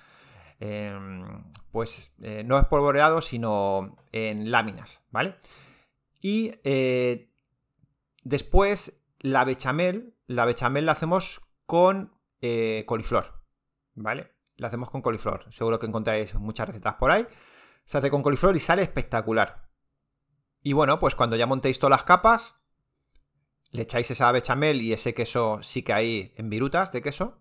pues 1.71 2.13
no 2.45 2.57
es 2.57 2.65
polvoreado, 2.67 3.19
sino 3.19 3.97
en 4.13 4.49
láminas, 4.49 5.03
¿vale? 5.11 5.35
Y 6.21 6.53
Después, 8.25 9.03
la 9.19 9.45
bechamel, 9.45 10.15
la 10.25 10.45
bechamel 10.45 10.87
la 10.87 10.93
hacemos 10.93 11.41
con 11.67 12.11
eh, 12.41 12.83
coliflor, 12.87 13.39
¿vale? 13.93 14.31
La 14.57 14.67
hacemos 14.67 14.89
con 14.89 15.03
coliflor. 15.03 15.45
Seguro 15.53 15.77
que 15.77 15.85
encontráis 15.85 16.33
muchas 16.33 16.67
recetas 16.67 16.95
por 16.95 17.11
ahí. 17.11 17.27
Se 17.85 17.99
hace 17.99 18.09
con 18.09 18.23
coliflor 18.23 18.55
y 18.55 18.59
sale 18.59 18.81
espectacular. 18.81 19.64
Y 20.65 20.73
bueno, 20.73 20.97
pues 20.97 21.13
cuando 21.13 21.35
ya 21.35 21.45
montéis 21.45 21.77
todas 21.77 21.91
las 21.91 22.05
capas, 22.05 22.55
le 23.69 23.83
echáis 23.83 24.09
esa 24.09 24.31
bechamel 24.31 24.81
y 24.81 24.93
ese 24.93 25.13
queso 25.13 25.59
sí 25.61 25.83
que 25.83 25.93
hay 25.93 26.33
en 26.37 26.49
virutas 26.49 26.91
de 26.91 27.03
queso. 27.03 27.39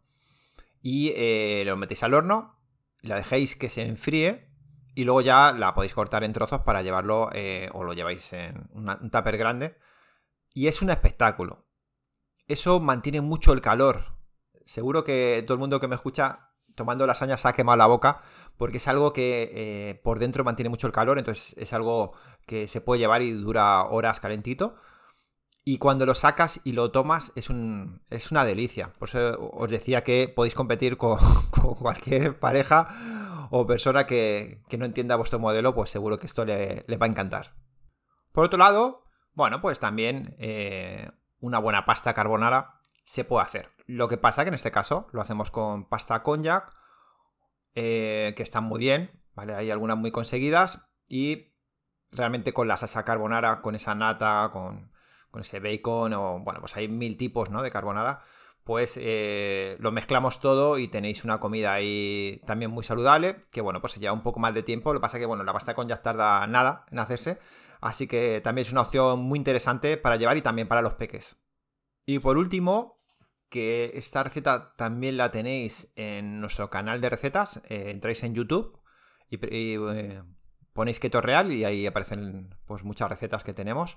Y 0.83 1.11
eh, 1.17 1.63
lo 1.65 1.75
metéis 1.79 2.03
al 2.03 2.13
horno, 2.13 2.61
la 3.01 3.17
dejéis 3.17 3.57
que 3.57 3.71
se 3.71 3.81
enfríe 3.81 4.51
y 4.95 5.05
luego 5.05 5.23
ya 5.23 5.53
la 5.53 5.73
podéis 5.73 5.95
cortar 5.95 6.23
en 6.23 6.35
trozos 6.35 6.61
para 6.65 6.83
llevarlo 6.83 7.31
eh, 7.33 7.71
o 7.73 7.83
lo 7.83 7.95
lleváis 7.95 8.31
en 8.35 8.69
un 8.75 9.11
tupper 9.11 9.39
grande 9.39 9.79
y 10.53 10.67
es 10.67 10.83
un 10.83 10.91
espectáculo. 10.91 11.67
Eso 12.47 12.79
mantiene 12.79 13.23
mucho 13.23 13.55
el 13.55 13.63
calor. 13.63 14.19
Seguro 14.67 15.03
que 15.03 15.43
todo 15.47 15.55
el 15.55 15.61
mundo 15.61 15.81
que 15.81 15.89
me 15.89 15.95
escucha 15.95 16.51
tomando 16.75 17.07
lasaña 17.07 17.39
se 17.39 17.49
ha 17.49 17.55
quemado 17.55 17.79
la 17.79 17.87
boca 17.87 18.23
porque 18.57 18.79
es 18.79 18.89
algo 18.89 19.13
que 19.13 19.51
eh, 19.53 20.01
por 20.03 20.19
dentro 20.19 20.45
mantiene 20.45 20.69
mucho 20.69 20.87
el 20.87 20.93
calor, 20.93 21.19
entonces 21.19 21.55
es 21.59 21.73
algo 21.73 22.13
que 22.47 22.69
se 22.69 22.81
puede 22.81 23.01
llevar 23.01 23.23
y 23.23 23.33
dura 23.33 23.85
horas 23.85 24.21
calentito. 24.21 24.77
Y 25.67 25.79
cuando 25.79 26.05
lo 26.05 26.15
sacas 26.15 26.61
y 26.63 26.73
lo 26.73 26.91
tomas 26.91 27.33
es, 27.37 27.49
un, 27.49 28.03
es 28.11 28.31
una 28.31 28.45
delicia. 28.45 28.93
Por 28.99 29.09
eso 29.09 29.51
os 29.53 29.71
decía 29.71 30.05
que 30.05 30.29
podéis 30.29 30.55
competir 30.55 30.99
con, 30.99 31.19
cualquier 31.79 32.39
pareja 32.39 33.49
o 33.51 33.67
persona 33.67 34.07
que, 34.07 34.63
no 34.79 34.85
entienda 34.85 35.17
vuestro 35.17 35.39
modelo, 35.39 35.75
pues 35.75 35.91
seguro 35.91 36.19
que 36.19 36.27
esto 36.27 36.45
le, 36.45 36.85
le 36.87 36.97
va 36.99 37.07
a 37.07 37.09
encantar. 37.09 37.55
Por 38.33 38.45
otro 38.45 38.59
lado, 38.59 39.05
bueno, 39.33 39.61
pues 39.61 39.81
también 39.81 40.37
eh, 40.39 41.11
una 41.41 41.59
buena 41.59 41.87
pasta 41.87 42.15
carbonara 42.15 42.81
se 43.05 43.25
puede 43.25 43.45
hacer. 43.45 43.71
Lo 43.87 44.09
que 44.09 44.17
pasa 44.17 44.45
que 44.45 44.49
en 44.49 44.55
este 44.55 44.71
caso 44.71 45.09
lo 45.13 45.21
hacemos 45.21 45.51
con 45.51 45.89
pasta 45.89 46.23
cognac, 46.23 46.73
eh, 47.75 48.35
que 48.37 48.43
están 48.43 48.65
muy 48.65 48.79
bien, 48.79 49.23
¿vale? 49.35 49.55
Hay 49.55 49.71
algunas 49.71 49.97
muy 49.97 50.11
conseguidas 50.11 50.87
y 51.09 51.55
realmente 52.11 52.53
con 52.53 52.69
la 52.69 52.77
salsa 52.77 53.05
carbonara, 53.05 53.61
con 53.63 53.75
esa 53.75 53.95
nata, 53.95 54.51
con, 54.53 54.93
ese 55.41 55.59
bacon 55.59 56.13
o, 56.13 56.39
bueno, 56.41 56.61
pues 56.61 56.77
hay 56.77 56.87
mil 56.89 57.17
tipos, 57.17 57.51
¿no? 57.51 57.63
De 57.63 57.71
carbonara, 57.71 58.21
pues 58.63 58.99
eh, 59.01 59.77
lo 59.81 59.91
mezclamos 59.91 60.41
todo 60.41 60.79
y 60.79 60.87
tenéis 60.89 61.25
una 61.25 61.41
comida 61.41 61.73
ahí 61.73 62.41
también 62.47 62.71
muy 62.71 62.85
saludable, 62.85 63.45
que 63.51 63.61
bueno, 63.61 63.81
pues 63.81 63.97
lleva 63.97 64.13
un 64.13 64.23
poco 64.23 64.39
más 64.39 64.55
de 64.55 64.63
tiempo, 64.63 64.93
lo 64.93 65.01
que 65.01 65.03
pasa 65.03 65.19
que, 65.19 65.27
bueno, 65.27 65.43
la 65.43 65.53
pasta 65.53 65.75
cognac 65.75 66.03
tarda 66.03 66.47
nada 66.47 66.87
en 66.91 67.01
hacerse, 67.01 67.41
Así 67.85 68.07
que 68.07 68.41
también 68.41 68.65
es 68.65 68.73
una 68.73 68.81
opción 68.81 69.21
muy 69.21 69.39
interesante 69.39 69.99
para 69.99 70.17
llevar 70.17 70.39
y 70.39 70.41
también 70.41 70.69
para 70.69 70.81
los 70.81 70.95
peques. 70.95 71.37
Y 72.07 72.19
por 72.19 72.39
último, 72.39 73.04
que 73.55 73.93
esta 73.95 74.25
receta 74.25 74.75
también 74.75 75.17
la 75.17 75.31
tenéis 75.31 75.93
en 75.95 76.41
nuestro 76.41 76.71
canal 76.71 77.01
de 77.01 77.09
recetas. 77.09 77.63
Eh, 77.69 77.91
entráis 77.91 78.25
en 78.25 78.35
YouTube 78.35 78.81
y, 79.31 79.39
eh, 79.49 80.25
ponéis 80.73 80.99
keto 80.99 81.21
real 81.21 81.53
y 81.53 81.65
ahí 81.65 81.87
aparecen 81.87 82.53
pues, 82.67 82.83
muchas 82.83 83.09
recetas 83.09 83.45
que 83.45 83.55
tenemos. 83.55 83.97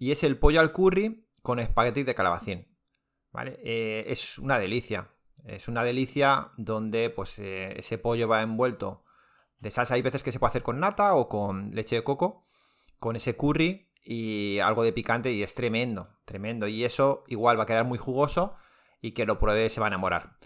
Y 0.00 0.10
es 0.10 0.24
el 0.24 0.40
pollo 0.40 0.58
al 0.58 0.72
curry 0.72 1.28
con 1.40 1.60
espaguetis 1.60 2.04
de 2.04 2.16
calabacín. 2.16 2.76
¿Vale? 3.30 3.60
Eh, 3.62 4.06
es 4.08 4.38
una 4.38 4.58
delicia. 4.58 5.14
Es 5.44 5.68
una 5.68 5.84
delicia 5.84 6.50
donde 6.56 7.10
pues, 7.10 7.38
ese 7.38 7.96
pollo 7.96 8.26
va 8.26 8.42
envuelto 8.42 9.04
de 9.60 9.70
salsa. 9.70 9.94
Hay 9.94 10.02
veces 10.02 10.24
que 10.24 10.32
se 10.32 10.40
puede 10.40 10.48
hacer 10.48 10.64
con 10.64 10.80
nata 10.80 11.14
o 11.14 11.28
con 11.28 11.70
leche 11.76 11.94
de 11.94 12.02
coco 12.02 12.48
con 12.98 13.14
ese 13.14 13.36
curry 13.36 13.87
y 14.02 14.58
algo 14.60 14.82
de 14.82 14.92
picante 14.92 15.32
y 15.32 15.42
es 15.42 15.54
tremendo, 15.54 16.08
tremendo. 16.24 16.66
Y 16.66 16.84
eso 16.84 17.24
igual 17.28 17.58
va 17.58 17.64
a 17.64 17.66
quedar 17.66 17.84
muy 17.84 17.98
jugoso 17.98 18.56
y 19.00 19.12
que 19.12 19.26
lo 19.26 19.38
pruebe 19.38 19.68
se 19.70 19.80
va 19.80 19.86
a 19.86 19.88
enamorar. 19.88 20.36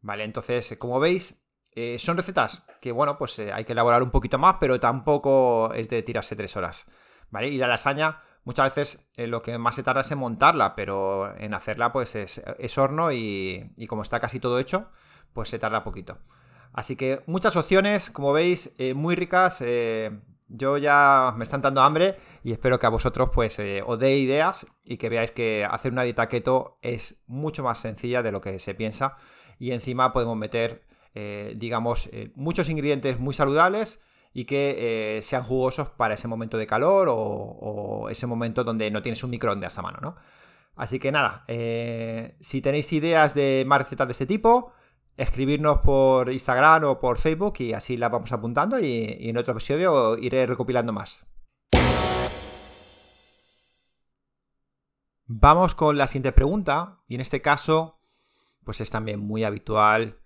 Vale, 0.00 0.24
entonces, 0.24 0.76
como 0.78 0.98
veis, 1.00 1.42
eh, 1.74 1.98
son 1.98 2.16
recetas 2.16 2.66
que, 2.80 2.92
bueno, 2.92 3.16
pues 3.16 3.38
eh, 3.38 3.52
hay 3.52 3.64
que 3.64 3.72
elaborar 3.72 4.02
un 4.02 4.10
poquito 4.10 4.38
más, 4.38 4.56
pero 4.60 4.78
tampoco 4.80 5.72
es 5.74 5.88
de 5.88 6.02
tirarse 6.02 6.36
tres 6.36 6.56
horas. 6.56 6.86
¿Vale? 7.30 7.48
Y 7.48 7.56
la 7.56 7.66
lasaña, 7.66 8.20
muchas 8.44 8.74
veces 8.74 9.08
eh, 9.16 9.26
lo 9.26 9.40
que 9.40 9.56
más 9.56 9.76
se 9.76 9.82
tarda 9.82 10.02
es 10.02 10.10
en 10.10 10.18
montarla, 10.18 10.74
pero 10.74 11.34
en 11.38 11.54
hacerla, 11.54 11.92
pues 11.92 12.14
es, 12.14 12.78
horno 12.78 13.12
y, 13.12 13.72
y, 13.76 13.86
como 13.86 14.02
está 14.02 14.20
casi 14.20 14.38
todo 14.38 14.58
hecho, 14.58 14.90
pues 15.32 15.48
se 15.48 15.58
tarda 15.58 15.84
poquito. 15.84 16.18
Así 16.74 16.96
que 16.96 17.22
muchas 17.26 17.56
opciones, 17.56 18.10
como 18.10 18.32
veis, 18.32 18.74
muy 18.94 19.14
ricas. 19.14 19.62
Yo 20.54 20.76
ya 20.76 21.32
me 21.38 21.44
están 21.44 21.62
dando 21.62 21.80
hambre 21.80 22.18
y 22.44 22.52
espero 22.52 22.78
que 22.78 22.84
a 22.84 22.90
vosotros 22.90 23.30
pues 23.32 23.58
eh, 23.58 23.82
os 23.86 23.98
dé 23.98 24.18
ideas 24.18 24.66
y 24.84 24.98
que 24.98 25.08
veáis 25.08 25.30
que 25.30 25.64
hacer 25.64 25.92
una 25.92 26.02
dieta 26.02 26.28
keto 26.28 26.76
es 26.82 27.16
mucho 27.26 27.62
más 27.62 27.78
sencilla 27.78 28.22
de 28.22 28.32
lo 28.32 28.42
que 28.42 28.58
se 28.58 28.74
piensa 28.74 29.16
y 29.58 29.72
encima 29.72 30.12
podemos 30.12 30.36
meter 30.36 30.82
eh, 31.14 31.54
digamos 31.56 32.10
eh, 32.12 32.32
muchos 32.34 32.68
ingredientes 32.68 33.18
muy 33.18 33.32
saludables 33.32 34.00
y 34.34 34.44
que 34.44 35.20
sean 35.22 35.42
jugosos 35.42 35.88
para 35.88 36.14
ese 36.14 36.28
momento 36.28 36.58
de 36.58 36.66
calor 36.66 37.08
o, 37.10 38.08
ese 38.10 38.26
momento 38.26 38.62
donde 38.64 38.90
no 38.90 39.02
tienes 39.02 39.22
un 39.22 39.30
microondas 39.30 39.76
a 39.78 39.82
mano, 39.82 39.98
¿no? 40.00 40.16
Así 40.74 40.98
que 40.98 41.12
nada, 41.12 41.44
si 42.40 42.62
tenéis 42.62 42.90
ideas 42.94 43.34
de 43.34 43.64
más 43.66 43.82
recetas 43.82 44.08
de 44.08 44.12
este 44.12 44.24
tipo, 44.24 44.72
escribirnos 45.16 45.80
por 45.80 46.30
Instagram 46.30 46.84
o 46.84 46.98
por 46.98 47.18
Facebook 47.18 47.54
y 47.58 47.72
así 47.72 47.96
las 47.96 48.10
vamos 48.10 48.32
apuntando 48.32 48.78
y, 48.78 49.16
en 49.20 49.36
otro 49.36 49.52
episodio 49.52 50.16
iré 50.18 50.46
recopilando 50.46 50.92
más. 50.92 51.24
Vamos 55.26 55.74
con 55.74 55.96
la 55.96 56.06
siguiente 56.06 56.32
pregunta 56.32 57.00
y 57.08 57.14
en 57.14 57.20
este 57.20 57.40
caso 57.40 57.98
pues 58.64 58.80
es 58.80 58.90
también 58.90 59.20
muy 59.20 59.44
habitual 59.44 60.18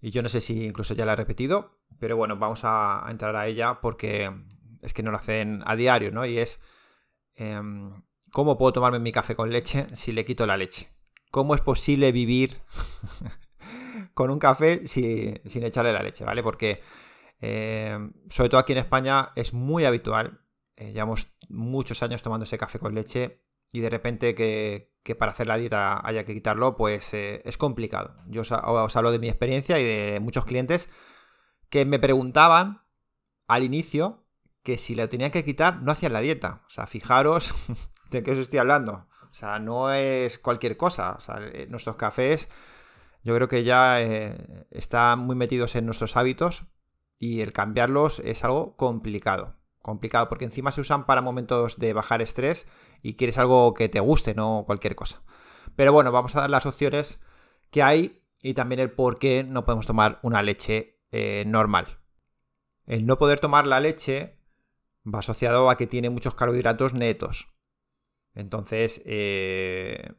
y 0.00 0.10
yo 0.10 0.22
no 0.22 0.28
sé 0.28 0.40
si 0.40 0.66
incluso 0.66 0.94
ya 0.94 1.04
la 1.04 1.12
he 1.12 1.16
repetido, 1.16 1.78
pero 1.98 2.16
bueno, 2.16 2.36
vamos 2.36 2.60
a, 2.64 3.04
entrar 3.08 3.36
a 3.36 3.46
ella 3.46 3.80
porque 3.80 4.32
es 4.80 4.92
que 4.92 5.02
no 5.02 5.10
lo 5.10 5.18
hacen 5.18 5.62
a 5.64 5.76
diario, 5.76 6.10
¿no? 6.10 6.26
Y 6.26 6.38
es 6.38 6.58
em, 7.34 8.02
¿cómo 8.32 8.58
puedo 8.58 8.72
tomarme 8.72 8.98
mi 8.98 9.12
café 9.12 9.36
con 9.36 9.50
leche 9.50 9.86
si 9.94 10.12
le 10.12 10.24
quito 10.24 10.46
la 10.46 10.56
leche? 10.56 10.88
¿Cómo 11.30 11.54
es 11.54 11.60
posible 11.60 12.12
vivir 12.12 12.60
con 14.14 14.30
un 14.30 14.38
café 14.38 14.86
sin 14.86 15.62
echarle 15.64 15.92
la 15.92 16.02
leche, 16.02 16.24
¿vale? 16.24 16.42
Porque 16.42 16.82
eh, 17.42 17.98
sobre 18.30 18.48
todo 18.48 18.60
aquí 18.60 18.72
en 18.72 18.78
España 18.78 19.32
es 19.34 19.52
muy 19.52 19.84
habitual. 19.84 20.40
Eh, 20.76 20.92
llevamos 20.92 21.34
muchos 21.48 22.02
años 22.02 22.22
tomando 22.22 22.44
ese 22.44 22.56
café 22.56 22.78
con 22.78 22.94
leche 22.94 23.42
y 23.72 23.80
de 23.80 23.90
repente 23.90 24.34
que, 24.34 24.92
para 25.18 25.32
hacer 25.32 25.48
la 25.48 25.56
dieta 25.56 26.00
haya 26.06 26.24
que 26.24 26.34
quitarlo, 26.34 26.76
pues 26.76 27.12
eh, 27.14 27.42
es 27.44 27.58
complicado. 27.58 28.16
Yo 28.28 28.42
os, 28.42 28.96
hablo 28.96 29.10
de 29.10 29.18
mi 29.18 29.28
experiencia 29.28 29.78
y 29.80 29.84
de 29.84 30.20
muchos 30.20 30.44
clientes 30.44 30.88
que 31.68 31.84
me 31.84 31.98
preguntaban 31.98 32.82
al 33.48 33.64
inicio 33.64 34.24
que 34.62 34.78
si 34.78 34.94
le 34.94 35.08
tenían 35.08 35.32
que 35.32 35.44
quitar 35.44 35.82
no 35.82 35.90
hacían 35.90 36.12
la 36.12 36.20
dieta. 36.20 36.62
O 36.66 36.70
sea, 36.70 36.86
fijaros 36.86 37.52
de 38.10 38.22
qué 38.22 38.30
os 38.30 38.38
estoy 38.38 38.60
hablando. 38.60 39.08
O 39.32 39.34
sea, 39.34 39.58
no 39.58 39.92
es 39.92 40.38
cualquier 40.38 40.76
cosa. 40.76 41.12
O 41.12 41.20
sea, 41.20 41.40
nuestros 41.68 41.96
cafés 41.96 42.48
yo 43.22 43.34
creo 43.34 43.48
que 43.48 43.64
ya 43.64 44.02
eh, 44.02 44.66
están 44.70 45.20
muy 45.20 45.36
metidos 45.36 45.74
en 45.76 45.86
nuestros 45.86 46.16
hábitos 46.16 46.64
y 47.18 47.40
el 47.40 47.52
cambiarlos 47.52 48.20
es 48.20 48.44
algo 48.44 48.76
complicado. 48.76 49.56
Complicado 49.80 50.28
porque 50.28 50.44
encima 50.44 50.72
se 50.72 50.80
usan 50.80 51.06
para 51.06 51.22
momentos 51.22 51.78
de 51.78 51.92
bajar 51.92 52.22
estrés 52.22 52.68
y 53.02 53.14
quieres 53.14 53.38
algo 53.38 53.74
que 53.74 53.88
te 53.88 54.00
guste, 54.00 54.34
no 54.34 54.64
cualquier 54.66 54.94
cosa. 54.94 55.22
Pero 55.76 55.92
bueno, 55.92 56.12
vamos 56.12 56.36
a 56.36 56.40
dar 56.40 56.50
las 56.50 56.66
opciones 56.66 57.20
que 57.70 57.82
hay 57.82 58.22
y 58.42 58.54
también 58.54 58.80
el 58.80 58.90
por 58.90 59.18
qué 59.18 59.44
no 59.44 59.64
podemos 59.64 59.86
tomar 59.86 60.18
una 60.22 60.42
leche 60.42 61.00
eh, 61.12 61.44
normal. 61.46 61.98
El 62.86 63.06
no 63.06 63.18
poder 63.18 63.40
tomar 63.40 63.66
la 63.66 63.80
leche 63.80 64.38
va 65.06 65.20
asociado 65.20 65.70
a 65.70 65.76
que 65.76 65.86
tiene 65.86 66.10
muchos 66.10 66.34
carbohidratos 66.34 66.94
netos. 66.94 67.48
Entonces, 68.34 69.02
eh, 69.04 70.12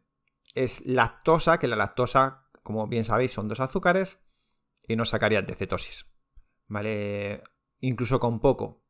es 0.55 0.86
lactosa, 0.86 1.57
que 1.57 1.67
la 1.67 1.75
lactosa, 1.75 2.43
como 2.63 2.88
bien 2.88 3.03
sabéis, 3.03 3.32
son 3.32 3.48
dos 3.48 3.60
azúcares 3.60 4.20
y 4.88 4.96
nos 4.96 5.10
sacaría 5.10 5.41
de 5.41 5.55
cetosis. 5.55 6.08
¿Vale? 6.67 7.43
Incluso 7.79 8.20
con 8.20 8.39
poco. 8.39 8.84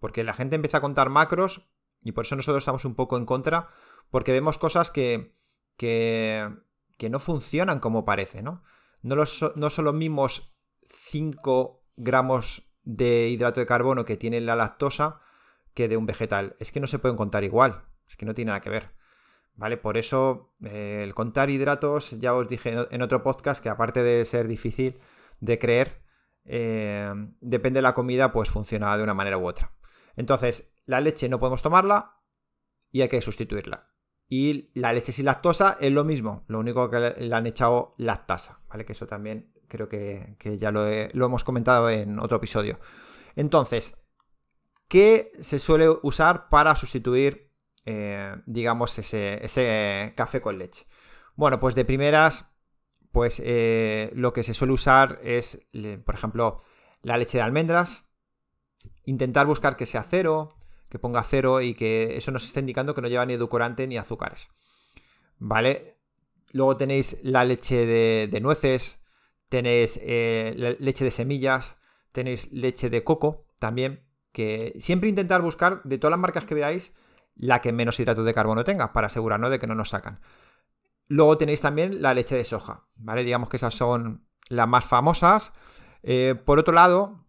Porque 0.00 0.24
la 0.24 0.32
gente 0.32 0.56
empieza 0.56 0.78
a 0.78 0.82
contar 0.82 1.10
macros 1.10 1.68
y 2.02 2.12
por 2.12 2.24
eso 2.26 2.36
nosotros 2.36 2.62
estamos 2.62 2.84
un 2.84 2.94
poco 2.94 3.16
en 3.16 3.24
contra, 3.24 3.68
porque 4.10 4.32
vemos 4.32 4.58
cosas 4.58 4.90
que, 4.90 5.34
que, 5.76 6.50
no 7.10 7.18
funcionan 7.18 7.80
como 7.80 8.04
parece, 8.04 8.42
¿no? 8.42 8.62
No, 9.02 9.16
no 9.16 9.70
son 9.70 9.84
los 9.84 9.94
mismos 9.94 10.54
5 10.86 11.82
gramos 11.96 12.70
de 12.82 13.28
hidrato 13.28 13.60
de 13.60 13.66
carbono 13.66 14.04
que 14.04 14.18
tiene 14.18 14.40
la 14.40 14.56
lactosa 14.56 15.20
que 15.72 15.88
de 15.88 15.96
un 15.96 16.06
vegetal. 16.06 16.56
Es 16.58 16.72
que 16.72 16.80
no 16.80 16.86
se 16.86 16.98
pueden 16.98 17.16
contar 17.16 17.44
igual, 17.44 17.84
es 18.06 18.16
que 18.16 18.26
no 18.26 18.34
tiene 18.34 18.50
nada 18.50 18.60
que 18.60 18.70
ver. 18.70 18.94
¿Vale? 19.56 19.76
Por 19.76 19.96
eso 19.96 20.54
eh, 20.64 21.00
el 21.02 21.14
contar 21.14 21.48
hidratos, 21.48 22.18
ya 22.18 22.34
os 22.34 22.48
dije 22.48 22.74
en 22.90 23.02
otro 23.02 23.22
podcast 23.22 23.62
que 23.62 23.68
aparte 23.68 24.02
de 24.02 24.24
ser 24.24 24.48
difícil 24.48 24.98
de 25.40 25.58
creer, 25.58 26.02
eh, 26.44 27.12
depende 27.40 27.78
de 27.78 27.82
la 27.82 27.94
comida, 27.94 28.32
pues 28.32 28.50
funciona 28.50 28.96
de 28.96 29.02
una 29.02 29.14
manera 29.14 29.38
u 29.38 29.46
otra. 29.46 29.72
Entonces, 30.16 30.72
la 30.86 31.00
leche 31.00 31.28
no 31.28 31.38
podemos 31.38 31.62
tomarla 31.62 32.20
y 32.90 33.02
hay 33.02 33.08
que 33.08 33.22
sustituirla. 33.22 33.90
Y 34.28 34.70
la 34.74 34.92
leche 34.92 35.12
sin 35.12 35.26
lactosa 35.26 35.76
es 35.80 35.92
lo 35.92 36.04
mismo, 36.04 36.44
lo 36.48 36.58
único 36.58 36.90
que 36.90 37.14
le 37.16 37.34
han 37.34 37.46
echado 37.46 37.94
lactasa, 37.98 38.60
¿vale? 38.68 38.84
Que 38.84 38.92
eso 38.92 39.06
también 39.06 39.52
creo 39.68 39.88
que, 39.88 40.36
ya 40.58 40.70
lo, 40.72 40.86
hemos 40.86 41.44
comentado 41.44 41.90
en 41.90 42.18
otro 42.18 42.38
episodio. 42.38 42.78
Entonces, 43.36 43.96
¿qué 44.88 45.32
se 45.40 45.58
suele 45.58 45.88
usar 46.02 46.48
para 46.48 46.76
sustituir, 46.76 47.52
eh, 47.84 48.36
digamos, 48.46 48.98
ese, 48.98 50.12
café 50.16 50.40
con 50.40 50.58
leche? 50.58 50.86
Bueno, 51.36 51.60
pues 51.60 51.74
de 51.74 51.84
primeras, 51.84 52.54
pues 53.12 53.40
eh, 53.44 54.10
lo 54.14 54.32
que 54.32 54.42
se 54.42 54.54
suele 54.54 54.72
usar 54.72 55.20
es, 55.22 55.66
por 56.04 56.14
ejemplo, 56.14 56.62
la 57.02 57.16
leche 57.16 57.38
de 57.38 57.42
almendras, 57.42 58.08
intentar 59.04 59.46
buscar 59.46 59.76
que 59.76 59.86
sea 59.86 60.02
cero, 60.02 60.56
que 60.88 60.98
ponga 60.98 61.22
cero 61.22 61.60
y 61.60 61.74
que 61.74 62.16
eso 62.16 62.30
nos 62.30 62.44
esté 62.44 62.60
indicando 62.60 62.94
que 62.94 63.02
no 63.02 63.08
lleva 63.08 63.26
ni 63.26 63.34
edulcorante 63.34 63.86
ni 63.86 63.98
azúcares. 63.98 64.48
¿Vale? 65.38 65.98
Luego 66.52 66.76
tenéis 66.76 67.18
la 67.22 67.44
leche 67.44 67.84
de 67.84 68.40
nueces, 68.40 69.04
tenéis 69.54 70.00
eh, 70.02 70.76
leche 70.80 71.04
de 71.04 71.12
semillas, 71.12 71.76
tenéis 72.10 72.50
leche 72.52 72.90
de 72.90 73.04
coco 73.04 73.46
también, 73.60 74.04
que 74.32 74.74
siempre 74.80 75.08
intentar 75.08 75.42
buscar 75.42 75.80
de 75.84 75.96
todas 75.96 76.10
las 76.10 76.18
marcas 76.18 76.44
que 76.44 76.56
veáis 76.56 76.92
la 77.36 77.60
que 77.60 77.72
menos 77.72 77.98
hidratos 77.98 78.24
de 78.24 78.34
carbono 78.34 78.64
tenga 78.64 78.92
para 78.92 79.08
asegurarnos 79.08 79.50
de 79.50 79.58
que 79.58 79.66
no 79.66 79.74
nos 79.74 79.90
sacan. 79.90 80.20
Luego 81.06 81.36
tenéis 81.36 81.60
también 81.60 82.00
la 82.00 82.14
leche 82.14 82.36
de 82.36 82.44
soja, 82.44 82.86
¿vale? 82.96 83.24
Digamos 83.24 83.48
que 83.48 83.56
esas 83.56 83.74
son 83.74 84.26
las 84.48 84.68
más 84.68 84.84
famosas. 84.84 85.52
Eh, 86.02 86.34
por 86.44 86.58
otro 86.58 86.72
lado, 86.72 87.26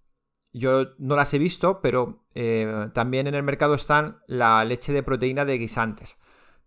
yo 0.54 0.94
no 0.98 1.16
las 1.16 1.34
he 1.34 1.40
visto, 1.40 1.82
pero 1.82 2.26
eh, 2.34 2.90
también 2.94 3.28
en 3.28 3.36
el 3.36 3.44
mercado 3.44 3.76
están 3.76 4.22
la 4.28 4.64
leche 4.64 4.94
de 4.94 5.04
proteína 5.04 5.44
de 5.44 5.58
guisantes, 5.58 6.18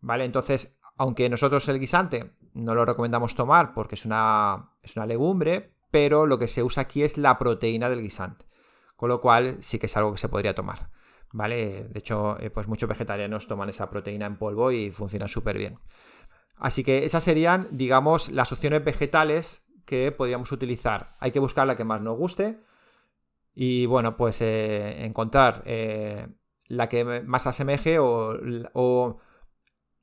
¿vale? 0.01 0.25
Entonces, 0.25 0.79
aunque 0.97 1.31
nosotros 1.31 1.67
el 1.69 1.79
guisante 1.79 2.33
no 2.53 2.75
lo 2.75 2.85
recomendamos 2.85 3.35
tomar 3.35 3.73
porque 3.73 3.95
es 3.95 4.05
una, 4.05 4.73
es 4.83 4.97
una 4.97 5.07
legumbre, 5.07 5.75
pero 5.91 6.27
lo 6.27 6.39
que 6.39 6.49
se 6.49 6.63
usa 6.63 6.83
aquí 6.83 7.03
es 7.03 7.17
la 7.17 7.39
proteína 7.39 7.89
del 7.89 8.03
guisante. 8.03 8.47
Con 8.97 9.09
lo 9.09 9.21
cual 9.21 9.59
sí 9.61 9.79
que 9.79 9.87
es 9.87 9.97
algo 9.97 10.13
que 10.13 10.19
se 10.19 10.29
podría 10.29 10.55
tomar. 10.55 10.91
¿Vale? 11.33 11.89
De 11.91 11.99
hecho, 11.99 12.39
eh, 12.41 12.51
pues 12.51 12.69
muchos 12.69 12.89
vegetarianos 12.89 13.47
toman 13.47 13.69
esa 13.69 13.91
proteína 13.91 14.27
en 14.27 14.37
polvo 14.37 14.73
y 14.73 14.91
funciona 14.91 15.29
súper 15.29 15.59
bien. 15.59 15.79
Así 16.57 16.83
que 16.83 17.05
esas 17.05 17.23
serían, 17.23 17.69
digamos, 17.71 18.31
las 18.31 18.51
opciones 18.53 18.85
vegetales 18.85 19.67
que 19.85 20.11
podríamos 20.13 20.51
utilizar. 20.53 21.13
Hay 21.21 21.31
que 21.31 21.39
buscar 21.39 21.67
la 21.67 21.77
que 21.77 21.85
más 21.85 22.01
nos 22.01 22.17
guste. 22.17 22.61
Y 23.55 23.87
bueno, 23.87 24.17
pues 24.17 24.41
eh, 24.41 25.05
encontrar 25.05 25.63
eh, 25.67 26.29
la 26.67 26.89
que 26.89 27.05
más 27.05 27.47
asemeje 27.47 27.99
o, 28.01 29.19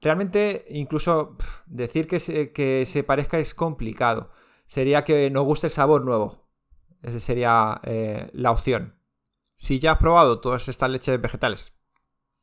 Realmente, 0.01 0.65
incluso 0.69 1.35
decir 1.65 2.07
que 2.07 2.19
se, 2.19 2.51
que 2.51 2.85
se 2.85 3.03
parezca 3.03 3.39
es 3.39 3.55
complicado. 3.55 4.29
Sería 4.67 5.03
que 5.03 5.31
nos 5.31 5.45
guste 5.45 5.67
el 5.67 5.71
sabor 5.71 6.05
nuevo. 6.05 6.47
Esa 7.01 7.19
sería 7.19 7.81
la 8.33 8.51
opción. 8.51 8.95
Si 9.55 9.79
ya 9.79 9.93
has 9.93 9.97
probado 9.97 10.41
todas 10.41 10.67
estas 10.67 10.89
leches 10.89 11.21
vegetales, 11.21 11.73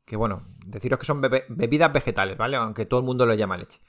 que 0.05 0.15
bueno, 0.15 0.43
deciros 0.65 0.99
que 0.99 1.05
son 1.05 1.21
bebidas 1.21 1.93
vegetales, 1.93 2.37
¿vale? 2.37 2.57
Aunque 2.57 2.85
todo 2.85 2.99
el 2.99 3.05
mundo 3.05 3.25
lo 3.25 3.33
llama 3.33 3.57
leche. 3.57 3.79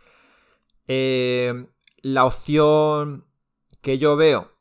Eh, 0.87 1.67
la 2.03 2.25
opción 2.25 3.27
que 3.81 3.99
yo 3.99 4.17
veo 4.17 4.53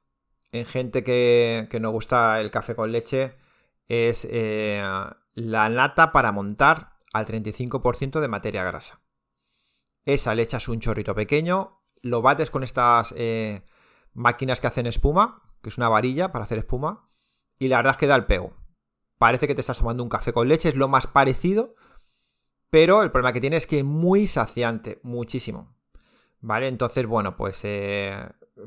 en 0.52 0.66
gente 0.66 1.04
que, 1.04 1.68
que 1.70 1.80
nos 1.80 1.92
gusta 1.92 2.40
el 2.40 2.52
café 2.52 2.76
con 2.76 2.92
leche 2.92 3.36
es 3.88 4.28
eh, 4.30 4.84
la 5.34 5.70
nata 5.70 6.12
para 6.12 6.32
montar 6.32 6.94
al 7.14 7.26
35% 7.26 8.20
de 8.20 8.28
materia 8.28 8.64
grasa. 8.64 9.02
Esa 10.06 10.36
le 10.36 10.44
echas 10.44 10.68
un 10.68 10.80
chorrito 10.80 11.16
pequeño, 11.16 11.82
lo 12.02 12.22
bates 12.22 12.50
con 12.50 12.64
estas 12.64 13.14
eh, 13.18 13.64
máquinas 14.14 14.60
que 14.60 14.68
hacen 14.68 14.88
espuma, 14.88 15.42
que 15.62 15.70
es 15.70 15.78
una 15.78 15.90
varilla 15.90 16.32
para 16.32 16.44
hacer 16.44 16.58
espuma, 16.58 17.10
y 17.60 17.68
la 17.68 17.78
verdad 17.78 17.92
es 17.92 17.98
que 17.98 18.08
da 18.08 18.16
el 18.16 18.26
pego. 18.26 18.54
Parece 19.18 19.48
que 19.48 19.56
te 19.56 19.62
estás 19.62 19.78
tomando 19.78 20.04
un 20.04 20.10
café 20.10 20.34
con 20.34 20.48
leche, 20.48 20.70
es 20.70 20.76
lo 20.76 20.88
más 20.88 21.08
parecido, 21.08 21.76
pero 22.70 23.04
el 23.04 23.12
problema 23.12 23.34
que 23.34 23.42
tiene 23.42 23.58
es 23.58 23.68
que 23.68 23.80
es 23.80 23.86
muy 23.86 24.28
saciante, 24.28 25.00
muchísimo. 25.04 25.76
¿Vale? 26.42 26.68
Entonces, 26.68 27.06
bueno, 27.06 27.38
pues 27.38 27.62
eh, 27.64 28.18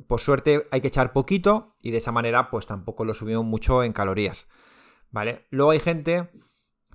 por 0.06 0.20
suerte 0.20 0.66
hay 0.70 0.80
que 0.80 0.88
echar 0.88 1.12
poquito 1.12 1.76
y 1.80 1.90
de 1.90 1.98
esa 1.98 2.12
manera 2.12 2.50
pues 2.50 2.66
tampoco 2.66 3.04
lo 3.04 3.14
subimos 3.14 3.44
mucho 3.44 3.82
en 3.82 3.92
calorías. 3.92 4.48
¿Vale? 5.10 5.46
Luego 5.50 5.72
hay 5.72 5.80
gente 5.80 6.30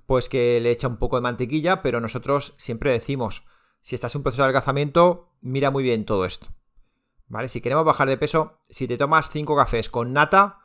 pues 0.06 0.28
que 0.28 0.60
le 0.60 0.70
echa 0.70 0.88
un 0.88 0.96
poco 0.96 1.16
de 1.16 1.22
mantequilla, 1.22 1.82
pero 1.82 2.00
nosotros 2.00 2.54
siempre 2.58 2.90
decimos, 2.90 3.44
si 3.82 3.94
estás 3.94 4.14
en 4.14 4.20
un 4.20 4.22
proceso 4.24 4.42
de 4.42 4.46
adelgazamiento, 4.46 5.36
mira 5.40 5.70
muy 5.70 5.82
bien 5.82 6.04
todo 6.04 6.24
esto. 6.24 6.48
¿Vale? 7.28 7.48
Si 7.48 7.60
queremos 7.60 7.84
bajar 7.84 8.08
de 8.08 8.18
peso, 8.18 8.60
si 8.68 8.88
te 8.88 8.98
tomas 8.98 9.30
5 9.30 9.56
cafés 9.56 9.88
con 9.88 10.12
nata, 10.12 10.58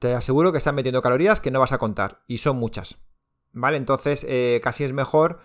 te 0.00 0.14
aseguro 0.14 0.50
que 0.50 0.58
están 0.58 0.74
metiendo 0.74 1.02
calorías 1.02 1.40
que 1.40 1.50
no 1.50 1.60
vas 1.60 1.72
a 1.72 1.78
contar. 1.78 2.22
Y 2.26 2.38
son 2.38 2.56
muchas. 2.56 2.98
¿Vale? 3.52 3.76
Entonces, 3.76 4.26
eh, 4.28 4.60
casi 4.64 4.82
es 4.82 4.92
mejor 4.92 5.40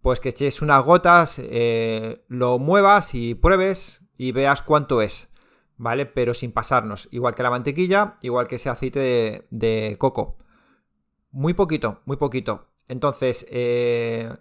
pues 0.00 0.18
que 0.18 0.30
eches 0.30 0.62
unas 0.62 0.82
gotas, 0.82 1.38
eh, 1.38 2.24
lo 2.28 2.58
muevas 2.58 3.14
y 3.14 3.34
pruebes 3.34 4.00
y 4.16 4.32
veas 4.32 4.62
cuánto 4.62 5.02
es. 5.02 5.28
¿Vale? 5.76 6.06
Pero 6.06 6.32
sin 6.32 6.52
pasarnos. 6.52 7.08
Igual 7.10 7.34
que 7.34 7.42
la 7.42 7.50
mantequilla, 7.50 8.16
igual 8.22 8.48
que 8.48 8.56
ese 8.56 8.70
aceite 8.70 9.46
de, 9.50 9.96
coco. 9.98 10.38
Muy 11.30 11.52
poquito, 11.52 12.00
muy 12.06 12.16
poquito. 12.16 12.68
Entonces, 12.88 13.46
eh, 13.50 14.34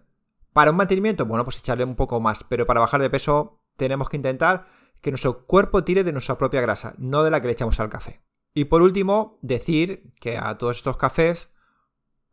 para 0.53 0.71
un 0.71 0.77
mantenimiento, 0.77 1.25
bueno, 1.25 1.43
pues 1.43 1.59
echarle 1.59 1.83
un 1.83 1.95
poco 1.95 2.21
más, 2.21 2.45
pero 2.45 2.65
para 2.65 2.79
bajar 2.79 3.01
de 3.01 3.09
peso 3.09 3.61
tenemos 3.75 4.09
que 4.09 4.17
intentar 4.17 4.67
que 5.01 5.11
nuestro 5.11 5.45
cuerpo 5.45 5.83
tire 5.83 6.03
de 6.03 6.13
nuestra 6.13 6.37
propia 6.37 6.61
grasa, 6.61 6.95
no 6.97 7.23
de 7.23 7.31
la 7.31 7.41
que 7.41 7.47
le 7.47 7.53
echamos 7.53 7.79
al 7.79 7.89
café. 7.89 8.21
Y 8.59 8.65
por 8.65 8.81
último, 8.81 9.39
decir 9.41 10.11
que 10.19 10.37
a 10.37 10.57
todos 10.57 10.75
estos 10.75 10.97
cafés, 10.97 11.49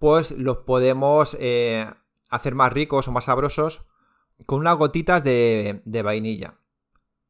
pues 0.00 0.32
los 0.32 0.56
podemos 0.56 1.36
eh, 1.38 1.88
hacer 2.30 2.56
más 2.56 2.72
ricos 2.72 3.06
o 3.06 3.12
más 3.12 3.26
sabrosos 3.26 3.84
con 4.44 4.58
unas 4.58 4.76
gotitas 4.76 5.22
de, 5.22 6.02
vainilla. 6.04 6.58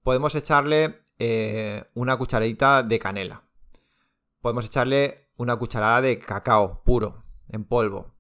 Podemos 0.03 0.35
echarle 0.35 1.03
eh, 1.19 1.85
una 1.93 2.17
cucharadita 2.17 2.83
de 2.83 2.99
canela. 2.99 3.43
Podemos 4.41 4.65
echarle 4.65 5.29
una 5.37 5.57
cucharada 5.57 6.01
de 6.01 6.19
cacao 6.19 6.83
puro, 6.83 7.23
en 7.51 7.65
polvo. 7.65 8.15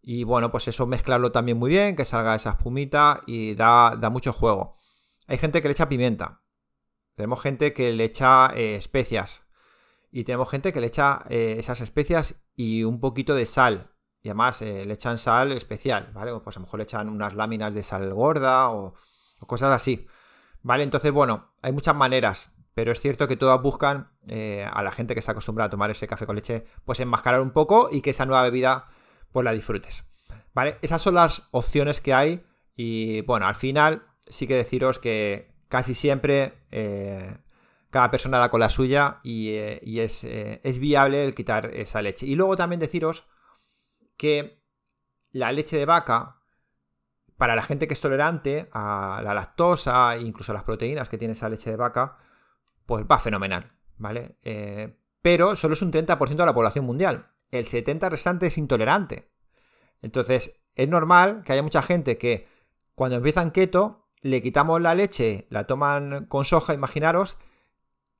Y 0.00 0.24
bueno, 0.24 0.50
pues 0.50 0.68
eso 0.68 0.86
mezclarlo 0.86 1.32
también 1.32 1.58
muy 1.58 1.68
bien, 1.68 1.96
que 1.96 2.06
salga 2.06 2.34
esa 2.34 2.52
espumita 2.52 3.24
y 3.26 3.56
da, 3.56 3.94
mucho 4.10 4.32
juego. 4.32 4.78
Hay 5.26 5.36
gente 5.36 5.60
que 5.60 5.68
le 5.68 5.72
echa 5.72 5.90
pimienta. 5.90 6.40
Tenemos 7.14 7.42
gente 7.42 7.74
que 7.74 7.92
le 7.92 8.04
echa 8.04 8.48
eh, 8.54 8.76
especias. 8.76 9.43
Y 10.16 10.22
tenemos 10.22 10.48
gente 10.48 10.72
que 10.72 10.80
le 10.80 10.86
echa 10.86 11.24
eh, 11.28 11.56
esas 11.58 11.80
especias 11.80 12.36
y 12.54 12.84
un 12.84 13.00
poquito 13.00 13.34
de 13.34 13.46
sal. 13.46 13.90
Y 14.22 14.28
además 14.28 14.62
eh, 14.62 14.84
le 14.84 14.94
echan 14.94 15.18
sal 15.18 15.50
especial, 15.50 16.12
¿vale? 16.14 16.30
Pues 16.38 16.56
a 16.56 16.60
lo 16.60 16.66
mejor 16.66 16.78
le 16.78 16.84
echan 16.84 17.08
unas 17.08 17.34
láminas 17.34 17.74
de 17.74 17.82
sal 17.82 18.14
gorda 18.14 18.70
o, 18.70 18.94
o 19.40 19.46
cosas 19.48 19.72
así. 19.72 20.06
¿Vale? 20.62 20.84
Entonces, 20.84 21.10
bueno, 21.10 21.56
hay 21.62 21.72
muchas 21.72 21.96
maneras. 21.96 22.52
Pero 22.74 22.92
es 22.92 23.00
cierto 23.00 23.26
que 23.26 23.36
todas 23.36 23.60
buscan 23.60 24.12
eh, 24.28 24.64
a 24.72 24.84
la 24.84 24.92
gente 24.92 25.14
que 25.14 25.18
está 25.18 25.32
acostumbrada 25.32 25.66
a 25.66 25.70
tomar 25.70 25.90
ese 25.90 26.06
café 26.06 26.26
con 26.26 26.36
leche, 26.36 26.64
pues 26.84 27.00
enmascarar 27.00 27.40
un 27.40 27.50
poco 27.50 27.88
y 27.90 28.00
que 28.00 28.10
esa 28.10 28.24
nueva 28.24 28.44
bebida, 28.44 28.86
pues 29.32 29.42
la 29.42 29.50
disfrutes. 29.50 30.04
¿Vale? 30.54 30.78
Esas 30.82 31.02
son 31.02 31.14
las 31.14 31.48
opciones 31.50 32.00
que 32.00 32.14
hay. 32.14 32.46
Y 32.76 33.22
bueno, 33.22 33.48
al 33.48 33.56
final 33.56 34.06
sí 34.28 34.46
que 34.46 34.54
deciros 34.54 35.00
que 35.00 35.56
casi 35.66 35.92
siempre 35.96 36.54
cada 37.94 38.10
persona 38.10 38.38
da 38.38 38.50
con 38.50 38.58
la 38.58 38.68
suya 38.68 39.20
y, 39.22 39.50
eh, 39.50 39.80
es, 39.84 40.24
es, 40.24 40.78
viable 40.80 41.24
el 41.24 41.32
quitar 41.32 41.70
esa 41.72 42.02
leche. 42.02 42.26
Y 42.26 42.34
luego 42.34 42.56
también 42.56 42.80
deciros 42.80 43.24
que 44.16 44.64
la 45.30 45.52
leche 45.52 45.78
de 45.78 45.86
vaca, 45.86 46.40
para 47.36 47.54
la 47.54 47.62
gente 47.62 47.86
que 47.86 47.94
es 47.94 48.00
tolerante 48.00 48.68
a 48.72 49.20
la 49.22 49.32
lactosa, 49.32 50.16
incluso 50.18 50.50
a 50.50 50.56
las 50.56 50.64
proteínas 50.64 51.08
que 51.08 51.18
tiene 51.18 51.34
esa 51.34 51.48
leche 51.48 51.70
de 51.70 51.76
vaca, 51.76 52.18
pues 52.84 53.04
va 53.08 53.20
fenomenal, 53.20 53.70
¿vale? 53.96 54.38
Eh, 54.42 54.98
pero 55.22 55.54
solo 55.54 55.74
es 55.74 55.82
un 55.82 55.92
30% 55.92 56.34
de 56.34 56.46
la 56.46 56.52
población 56.52 56.84
mundial. 56.84 57.30
El 57.52 57.64
70% 57.64 58.10
restante 58.10 58.46
es 58.46 58.58
intolerante. 58.58 59.30
Entonces, 60.02 60.64
es 60.74 60.88
normal 60.88 61.44
que 61.44 61.52
haya 61.52 61.62
mucha 61.62 61.82
gente 61.82 62.18
que 62.18 62.48
cuando 62.96 63.18
empiezan 63.18 63.52
keto, 63.52 64.08
le 64.20 64.42
quitamos 64.42 64.80
la 64.80 64.96
leche, 64.96 65.46
la 65.48 65.68
toman 65.68 66.26
con 66.26 66.44
soja, 66.44 66.74
imaginaros, 66.74 67.36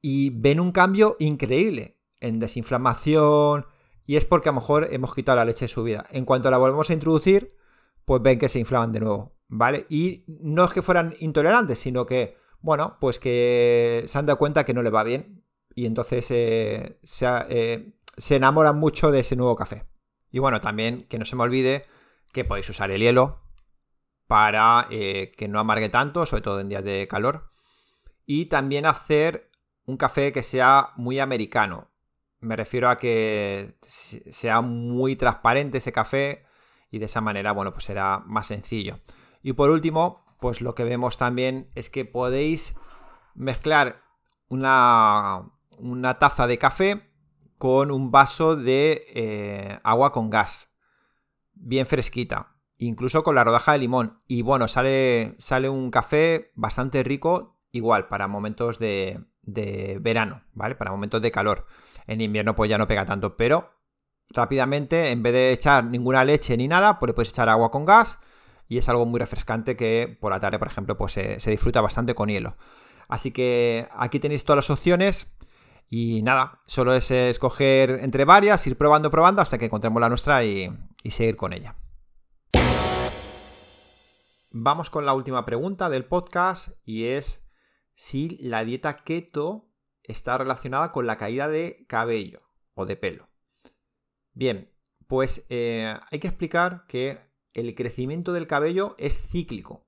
y 0.06 0.28
ven 0.28 0.60
un 0.60 0.70
cambio 0.70 1.16
increíble 1.18 1.96
en 2.20 2.38
desinflamación, 2.38 3.64
y 4.04 4.16
es 4.16 4.26
porque 4.26 4.50
a 4.50 4.52
lo 4.52 4.60
mejor 4.60 4.88
hemos 4.90 5.14
quitado 5.14 5.36
la 5.36 5.46
leche 5.46 5.64
de 5.64 5.70
su 5.70 5.82
vida. 5.82 6.04
En 6.10 6.26
cuanto 6.26 6.50
la 6.50 6.58
volvemos 6.58 6.90
a 6.90 6.92
introducir, 6.92 7.56
pues 8.04 8.20
ven 8.20 8.38
que 8.38 8.50
se 8.50 8.58
inflaman 8.58 8.92
de 8.92 9.00
nuevo, 9.00 9.34
¿vale? 9.48 9.86
Y 9.88 10.24
no 10.26 10.66
es 10.66 10.74
que 10.74 10.82
fueran 10.82 11.14
intolerantes, 11.20 11.78
sino 11.78 12.04
que 12.04 12.36
bueno, 12.60 12.98
pues 13.00 13.18
que 13.18 14.04
se 14.06 14.18
han 14.18 14.26
dado 14.26 14.36
cuenta 14.36 14.64
que 14.64 14.74
no 14.74 14.82
le 14.82 14.90
va 14.90 15.04
bien 15.04 15.42
y 15.74 15.86
entonces 15.86 16.30
eh, 16.30 16.98
eh, 17.48 17.92
se, 18.18 18.36
enamoran 18.36 18.78
mucho 18.78 19.10
de 19.10 19.20
ese 19.20 19.36
nuevo 19.36 19.56
café. 19.56 19.86
Y 20.30 20.38
bueno, 20.38 20.60
también 20.60 21.04
que 21.08 21.18
no 21.18 21.24
se 21.24 21.34
me 21.34 21.44
olvide 21.44 21.86
que 22.30 22.44
podéis 22.44 22.68
usar 22.68 22.90
el 22.90 23.00
hielo 23.00 23.40
para 24.26 24.86
eh, 24.90 25.32
que 25.34 25.48
no 25.48 25.60
amargue 25.60 25.88
tanto, 25.88 26.26
sobre 26.26 26.42
todo 26.42 26.60
en 26.60 26.68
días 26.68 26.84
de 26.84 27.08
calor. 27.08 27.52
Y 28.26 28.46
también 28.46 28.84
hacer 28.84 29.50
un 29.86 29.96
café 29.96 30.32
que 30.32 30.42
sea 30.42 30.90
muy 30.96 31.18
americano. 31.18 31.90
Me 32.40 32.56
refiero 32.56 32.90
a 32.90 32.98
que 32.98 33.76
sea 33.86 34.60
muy 34.60 35.16
transparente 35.16 35.78
ese 35.78 35.92
café 35.92 36.44
y 36.90 36.98
de 36.98 37.06
esa 37.06 37.20
manera, 37.20 37.52
bueno, 37.52 37.72
pues 37.72 37.84
será 37.84 38.22
más 38.26 38.46
sencillo. 38.46 39.00
Y 39.42 39.54
por 39.54 39.70
último, 39.70 40.24
pues 40.40 40.60
lo 40.60 40.74
que 40.74 40.84
vemos 40.84 41.18
también 41.18 41.70
es 41.74 41.90
que 41.90 42.04
podéis 42.04 42.74
mezclar 43.34 44.02
una, 44.48 45.50
una 45.78 46.18
taza 46.18 46.46
de 46.46 46.58
café 46.58 47.10
con 47.58 47.90
un 47.90 48.10
vaso 48.10 48.56
de 48.56 49.06
eh, 49.14 49.78
agua 49.82 50.12
con 50.12 50.28
gas, 50.28 50.70
bien 51.54 51.86
fresquita, 51.86 52.56
incluso 52.76 53.22
con 53.22 53.34
la 53.34 53.44
rodaja 53.44 53.72
de 53.72 53.78
limón. 53.78 54.20
Y 54.26 54.42
bueno, 54.42 54.68
sale, 54.68 55.34
sale 55.38 55.68
un 55.68 55.90
café 55.90 56.52
bastante 56.54 57.02
rico, 57.02 57.58
igual, 57.70 58.08
para 58.08 58.28
momentos 58.28 58.78
de, 58.78 59.24
de 59.46 59.98
verano, 60.00 60.42
¿vale? 60.52 60.74
Para 60.74 60.90
momentos 60.90 61.22
de 61.22 61.30
calor. 61.30 61.66
En 62.06 62.20
invierno 62.20 62.54
pues 62.54 62.70
ya 62.70 62.78
no 62.78 62.86
pega 62.86 63.04
tanto, 63.04 63.36
pero 63.36 63.70
rápidamente, 64.30 65.10
en 65.10 65.22
vez 65.22 65.32
de 65.32 65.52
echar 65.52 65.84
ninguna 65.84 66.24
leche 66.24 66.56
ni 66.56 66.68
nada, 66.68 66.98
pues 66.98 67.08
le 67.08 67.14
puedes 67.14 67.30
echar 67.30 67.48
agua 67.48 67.70
con 67.70 67.84
gas 67.84 68.18
y 68.68 68.78
es 68.78 68.88
algo 68.88 69.06
muy 69.06 69.20
refrescante 69.20 69.76
que 69.76 70.16
por 70.20 70.32
la 70.32 70.40
tarde, 70.40 70.58
por 70.58 70.68
ejemplo, 70.68 70.96
pues 70.96 71.12
se, 71.12 71.50
disfruta 71.50 71.80
bastante 71.80 72.14
con 72.14 72.28
hielo. 72.28 72.56
Así 73.08 73.30
que 73.30 73.88
aquí 73.96 74.18
tenéis 74.18 74.44
todas 74.44 74.68
las 74.68 74.70
opciones 74.70 75.30
y 75.90 76.22
nada, 76.22 76.62
solo 76.66 76.94
es 76.94 77.10
escoger 77.10 78.00
entre 78.02 78.24
varias, 78.24 78.66
ir 78.66 78.76
probando, 78.76 79.10
probando 79.10 79.42
hasta 79.42 79.58
que 79.58 79.66
encontremos 79.66 80.00
la 80.00 80.08
nuestra 80.08 80.42
y, 80.44 80.70
y 81.02 81.10
seguir 81.10 81.36
con 81.36 81.52
ella. 81.52 81.76
Vamos 84.50 84.88
con 84.88 85.04
la 85.04 85.14
última 85.14 85.44
pregunta 85.44 85.88
del 85.90 86.04
podcast 86.04 86.68
y 86.84 87.04
es 87.06 87.43
si 87.94 88.38
la 88.40 88.64
dieta 88.64 89.04
keto 89.04 89.70
está 90.02 90.38
relacionada 90.38 90.92
con 90.92 91.06
la 91.06 91.16
caída 91.16 91.48
de 91.48 91.86
cabello 91.88 92.40
o 92.74 92.86
de 92.86 92.96
pelo. 92.96 93.28
Bien, 94.32 94.72
pues 95.06 95.46
eh, 95.48 95.96
hay 96.10 96.18
que 96.18 96.28
explicar 96.28 96.86
que 96.86 97.20
el 97.52 97.74
crecimiento 97.74 98.32
del 98.32 98.46
cabello 98.46 98.94
es 98.98 99.22
cíclico. 99.28 99.86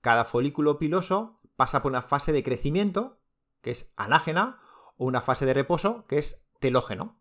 Cada 0.00 0.24
folículo 0.24 0.78
piloso 0.78 1.40
pasa 1.56 1.82
por 1.82 1.90
una 1.90 2.02
fase 2.02 2.32
de 2.32 2.42
crecimiento, 2.42 3.20
que 3.60 3.72
es 3.72 3.92
anágena, 3.96 4.60
o 4.96 5.06
una 5.06 5.20
fase 5.20 5.46
de 5.46 5.54
reposo, 5.54 6.06
que 6.06 6.18
es 6.18 6.46
telógeno. 6.60 7.18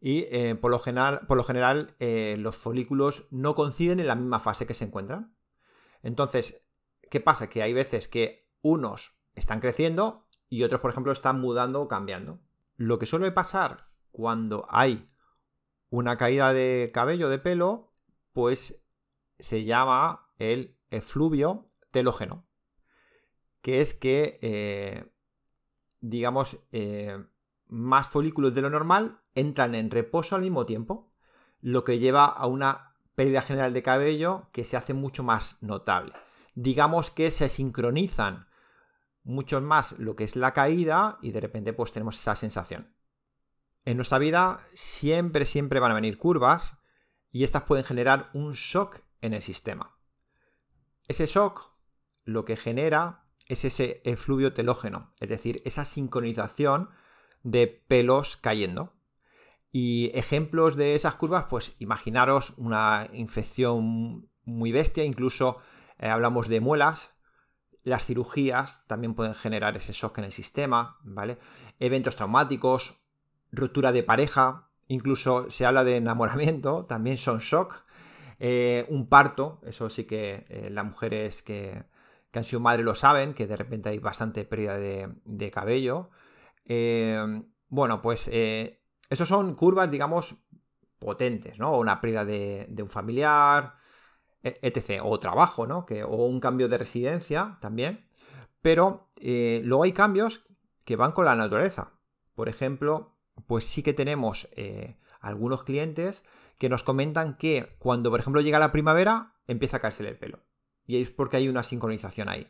Y 0.00 0.26
eh, 0.30 0.54
por 0.54 0.70
lo 0.70 0.78
general, 0.78 1.96
eh, 1.98 2.36
los 2.38 2.56
folículos 2.56 3.26
no 3.30 3.54
coinciden 3.54 4.00
en 4.00 4.06
la 4.06 4.14
misma 4.14 4.40
fase 4.40 4.66
que 4.66 4.74
se 4.74 4.84
encuentran. 4.84 5.36
Entonces, 6.02 6.66
¿qué 7.10 7.20
pasa? 7.20 7.48
Que 7.48 7.62
hay 7.62 7.72
veces 7.72 8.08
que 8.08 8.50
unos 8.60 9.18
están 9.34 9.60
creciendo 9.60 10.26
y 10.48 10.62
otros, 10.62 10.80
por 10.80 10.90
ejemplo, 10.90 11.12
están 11.12 11.40
mudando 11.40 11.82
o 11.82 11.88
cambiando. 11.88 12.40
Lo 12.76 12.98
que 12.98 13.06
suele 13.06 13.32
pasar 13.32 13.88
cuando 14.10 14.66
hay 14.68 15.06
una 15.90 16.16
caída 16.16 16.52
de 16.52 16.90
cabello, 16.92 17.28
de 17.28 17.38
pelo, 17.38 17.90
pues 18.32 18.82
se 19.38 19.64
llama 19.64 20.28
el 20.38 20.76
efluvio 20.90 21.70
telógeno, 21.90 22.46
que 23.62 23.80
es 23.80 23.94
que, 23.94 24.38
eh, 24.42 25.12
digamos, 26.00 26.58
eh, 26.72 27.24
más 27.66 28.08
folículos 28.08 28.54
de 28.54 28.62
lo 28.62 28.70
normal 28.70 29.20
entran 29.34 29.74
en 29.74 29.90
reposo 29.90 30.36
al 30.36 30.42
mismo 30.42 30.66
tiempo, 30.66 31.12
lo 31.60 31.84
que 31.84 31.98
lleva 31.98 32.26
a 32.26 32.46
una 32.46 32.94
pérdida 33.14 33.42
general 33.42 33.72
de 33.72 33.82
cabello 33.82 34.48
que 34.52 34.64
se 34.64 34.76
hace 34.76 34.94
mucho 34.94 35.22
más 35.22 35.56
notable. 35.62 36.12
Digamos 36.54 37.10
que 37.10 37.30
se 37.30 37.48
sincronizan 37.48 38.46
mucho 39.24 39.60
más 39.60 39.98
lo 39.98 40.16
que 40.16 40.24
es 40.24 40.36
la 40.36 40.52
caída 40.52 41.18
y 41.22 41.32
de 41.32 41.40
repente 41.40 41.72
pues 41.72 41.92
tenemos 41.92 42.18
esa 42.18 42.34
sensación. 42.36 42.94
En 43.84 43.96
nuestra 43.96 44.18
vida 44.18 44.60
siempre, 44.74 45.44
siempre 45.44 45.80
van 45.80 45.92
a 45.92 45.96
venir 45.96 46.16
curvas 46.16 46.78
y 47.32 47.44
estas 47.44 47.64
pueden 47.64 47.84
generar 47.84 48.30
un 48.32 48.52
shock 48.52 49.00
en 49.20 49.34
el 49.34 49.42
sistema. 49.42 49.98
Ese 51.08 51.26
shock 51.26 51.72
lo 52.24 52.44
que 52.44 52.56
genera 52.56 53.24
es 53.46 53.64
ese 53.64 54.00
efluvio 54.04 54.54
telógeno, 54.54 55.12
es 55.20 55.28
decir, 55.28 55.60
esa 55.64 55.84
sincronización 55.84 56.90
de 57.42 57.66
pelos 57.66 58.36
cayendo. 58.36 58.94
Y 59.70 60.10
ejemplos 60.14 60.76
de 60.76 60.94
esas 60.94 61.16
curvas, 61.16 61.46
pues 61.50 61.74
imaginaros 61.78 62.54
una 62.56 63.08
infección 63.12 64.30
muy 64.44 64.72
bestia, 64.72 65.04
incluso 65.04 65.58
eh, 65.98 66.08
hablamos 66.08 66.48
de 66.48 66.60
muelas. 66.60 67.13
Las 67.84 68.04
cirugías 68.04 68.84
también 68.86 69.14
pueden 69.14 69.34
generar 69.34 69.76
ese 69.76 69.92
shock 69.92 70.18
en 70.18 70.24
el 70.24 70.32
sistema, 70.32 70.98
¿vale? 71.04 71.38
Eventos 71.78 72.16
traumáticos, 72.16 73.04
ruptura 73.52 73.92
de 73.92 74.02
pareja, 74.02 74.68
incluso 74.88 75.50
se 75.50 75.66
habla 75.66 75.84
de 75.84 75.96
enamoramiento, 75.96 76.84
también 76.88 77.18
son 77.18 77.38
shock. 77.38 77.84
Eh, 78.40 78.86
un 78.88 79.08
parto, 79.08 79.60
eso 79.64 79.88
sí 79.90 80.04
que 80.04 80.44
eh, 80.48 80.68
las 80.70 80.84
mujeres 80.84 81.42
que, 81.42 81.84
han 82.32 82.44
sido 82.44 82.58
madre 82.58 82.82
lo 82.82 82.96
saben, 82.96 83.32
que 83.32 83.46
de 83.46 83.56
repente 83.56 83.90
hay 83.90 83.98
bastante 84.00 84.44
pérdida 84.44 84.76
de, 84.76 85.50
cabello. 85.52 86.10
Eh, 86.64 87.16
bueno, 87.68 88.02
pues 88.02 88.28
esos 88.28 89.28
son 89.28 89.54
curvas, 89.54 89.88
digamos, 89.88 90.34
potentes, 90.98 91.58
¿no? 91.60 91.78
Una 91.78 92.00
pérdida 92.00 92.24
de, 92.24 92.74
un 92.80 92.88
familiar, 92.88 93.76
etc. 94.44 95.00
O 95.02 95.18
trabajo, 95.18 95.66
¿no? 95.66 95.86
Que, 95.86 96.04
o 96.04 96.26
un 96.26 96.38
cambio 96.38 96.68
de 96.68 96.78
residencia 96.78 97.58
también. 97.60 98.06
Pero 98.62 99.08
luego 99.16 99.82
hay 99.82 99.92
cambios 99.92 100.44
que 100.84 100.96
van 100.96 101.12
con 101.12 101.24
la 101.24 101.34
naturaleza. 101.34 101.92
Por 102.34 102.48
ejemplo, 102.48 103.16
pues 103.46 103.64
sí 103.64 103.82
que 103.82 103.94
tenemos 103.94 104.48
algunos 105.20 105.64
clientes 105.64 106.24
que 106.58 106.68
nos 106.68 106.82
comentan 106.82 107.36
que 107.36 107.74
cuando, 107.78 108.10
por 108.10 108.20
ejemplo, 108.20 108.40
llega 108.40 108.58
la 108.58 108.72
primavera, 108.72 109.34
empieza 109.46 109.78
a 109.78 109.80
caerse 109.80 110.06
el 110.06 110.16
pelo. 110.16 110.40
Y 110.86 111.02
es 111.02 111.10
porque 111.10 111.38
hay 111.38 111.48
una 111.48 111.62
sincronización 111.62 112.28
ahí. 112.28 112.46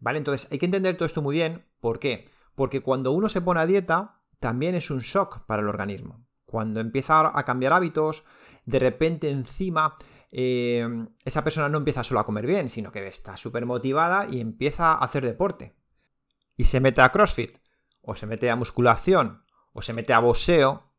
¿Vale? 0.00 0.18
Entonces 0.18 0.48
hay 0.50 0.58
que 0.58 0.66
entender 0.66 0.96
todo 0.96 1.06
esto 1.06 1.22
muy 1.22 1.34
bien. 1.36 1.64
¿Por 1.80 1.98
qué? 1.98 2.28
Porque 2.54 2.80
cuando 2.80 3.12
uno 3.12 3.28
se 3.28 3.40
pone 3.40 3.60
a 3.60 3.66
dieta, 3.66 4.20
también 4.40 4.74
es 4.74 4.90
un 4.90 5.00
shock 5.00 5.44
para 5.46 5.62
el 5.62 5.68
organismo. 5.68 6.26
Cuando 6.44 6.80
empieza 6.80 7.38
a 7.38 7.44
cambiar 7.44 7.72
hábitos, 7.72 8.24
de 8.64 8.78
repente 8.78 9.30
encima 9.30 9.96
eh, 10.32 11.06
esa 11.24 11.44
persona 11.44 11.68
no 11.68 11.78
empieza 11.78 12.02
solo 12.02 12.20
a 12.20 12.26
comer 12.26 12.46
bien, 12.46 12.70
sino 12.70 12.90
que 12.90 13.06
está 13.06 13.36
súper 13.36 13.66
motivada 13.66 14.26
y 14.28 14.40
empieza 14.40 14.92
a 14.92 15.04
hacer 15.04 15.24
deporte. 15.24 15.76
Y 16.56 16.64
se 16.64 16.80
mete 16.80 17.02
a 17.02 17.12
CrossFit, 17.12 17.58
o 18.00 18.14
se 18.14 18.26
mete 18.26 18.50
a 18.50 18.56
musculación, 18.56 19.44
o 19.74 19.82
se 19.82 19.92
mete 19.92 20.14
a 20.14 20.18
boxeo, 20.18 20.90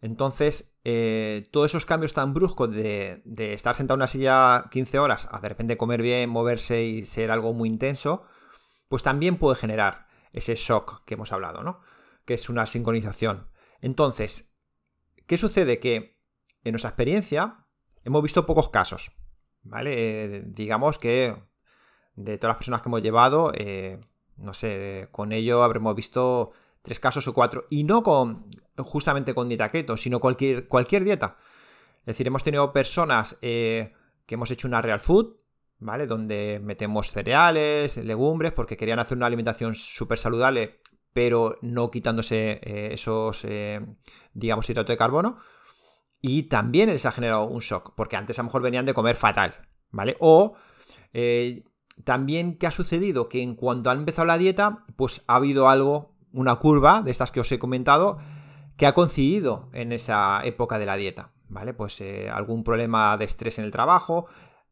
entonces 0.00 0.74
eh, 0.84 1.44
todos 1.52 1.70
esos 1.70 1.86
cambios 1.86 2.12
tan 2.12 2.34
bruscos 2.34 2.74
de, 2.74 3.22
estar 3.36 3.74
sentado 3.74 3.96
en 3.96 4.00
una 4.00 4.06
silla 4.08 4.64
15 4.70 4.98
horas 4.98 5.28
a 5.30 5.40
de 5.40 5.48
repente 5.48 5.76
comer 5.76 6.02
bien, 6.02 6.28
moverse 6.28 6.82
y 6.82 7.04
ser 7.04 7.30
algo 7.30 7.52
muy 7.52 7.68
intenso, 7.68 8.24
pues 8.88 9.02
también 9.02 9.36
puede 9.36 9.56
generar 9.56 10.08
ese 10.32 10.54
shock 10.54 11.04
que 11.04 11.14
hemos 11.14 11.30
hablado, 11.30 11.62
¿no? 11.62 11.80
Que 12.24 12.34
es 12.34 12.48
una 12.48 12.66
sincronización. 12.66 13.48
Entonces, 13.80 14.50
¿qué 15.26 15.38
sucede? 15.38 15.78
Que 15.78 16.18
en 16.64 16.72
nuestra 16.72 16.90
experiencia 16.90 17.61
hemos 18.04 18.22
visto 18.22 18.46
pocos 18.46 18.70
casos, 18.70 19.12
¿vale? 19.62 19.92
Eh, 19.94 20.42
digamos 20.46 20.98
que 20.98 21.36
de 22.14 22.38
todas 22.38 22.52
las 22.52 22.56
personas 22.58 22.82
que 22.82 22.88
hemos 22.88 23.02
llevado, 23.02 23.52
eh, 23.54 24.00
no 24.36 24.54
sé, 24.54 25.08
con 25.10 25.32
ello 25.32 25.62
habremos 25.62 25.94
visto 25.94 26.52
tres 26.82 27.00
casos 27.00 27.26
o 27.28 27.34
cuatro, 27.34 27.66
y 27.70 27.84
no 27.84 28.02
con 28.02 28.50
justamente 28.78 29.34
con 29.34 29.48
dieta 29.48 29.70
keto, 29.70 29.96
sino 29.96 30.20
cualquier, 30.20 30.68
cualquier 30.68 31.04
dieta. 31.04 31.36
Es 32.00 32.06
decir, 32.06 32.26
hemos 32.26 32.42
tenido 32.42 32.72
personas 32.72 33.38
eh, 33.42 33.92
que 34.26 34.34
hemos 34.34 34.50
hecho 34.50 34.66
una 34.66 34.82
real 34.82 34.98
food, 34.98 35.36
¿vale? 35.78 36.06
Donde 36.06 36.60
metemos 36.62 37.10
cereales, 37.10 37.96
legumbres, 37.96 38.52
porque 38.52 38.76
querían 38.76 38.98
hacer 38.98 39.16
una 39.16 39.26
alimentación 39.26 39.74
súper 39.74 40.18
saludable, 40.18 40.80
pero 41.12 41.58
no 41.62 41.90
quitándose 41.90 42.60
esos, 42.92 43.46
digamos, 44.32 44.70
hidratos 44.70 44.88
de 44.92 44.96
carbono. 44.96 45.38
Y 46.24 46.44
también 46.44 46.88
les 46.88 47.04
ha 47.04 47.10
generado 47.10 47.48
un 47.48 47.58
shock, 47.58 47.94
porque 47.96 48.16
antes 48.16 48.38
a 48.38 48.42
lo 48.42 48.46
mejor 48.46 48.62
venían 48.62 48.86
de 48.86 48.94
comer 48.94 49.16
fatal, 49.16 49.56
¿vale? 49.90 50.16
O 50.20 50.54
eh, 51.12 51.64
también, 52.04 52.56
¿qué 52.58 52.68
ha 52.68 52.70
sucedido? 52.70 53.28
Que 53.28 53.42
en 53.42 53.56
cuanto 53.56 53.90
han 53.90 53.98
empezado 53.98 54.26
la 54.26 54.38
dieta, 54.38 54.84
pues 54.94 55.24
ha 55.26 55.34
habido 55.34 55.68
algo, 55.68 56.14
una 56.32 56.54
curva 56.56 57.02
de 57.02 57.10
estas 57.10 57.32
que 57.32 57.40
os 57.40 57.50
he 57.50 57.58
comentado, 57.58 58.18
que 58.76 58.86
ha 58.86 58.94
coincidido 58.94 59.68
en 59.72 59.90
esa 59.90 60.40
época 60.44 60.78
de 60.78 60.86
la 60.86 60.96
dieta, 60.96 61.32
¿vale? 61.48 61.74
Pues 61.74 62.00
eh, 62.00 62.30
algún 62.30 62.62
problema 62.62 63.16
de 63.16 63.24
estrés 63.24 63.58
en 63.58 63.64
el 63.64 63.72
trabajo, 63.72 64.26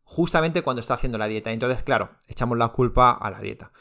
justamente 0.05 0.63
cuando 0.63 0.81
está 0.81 0.95
haciendo 0.95 1.19
la 1.19 1.27
dieta. 1.27 1.51
Entonces, 1.51 1.83
claro, 1.83 2.11
echamos 2.29 2.59
la 2.59 2.69
culpa 2.69 3.11
a 3.11 3.29
la 3.29 3.41
dieta. 3.41 3.73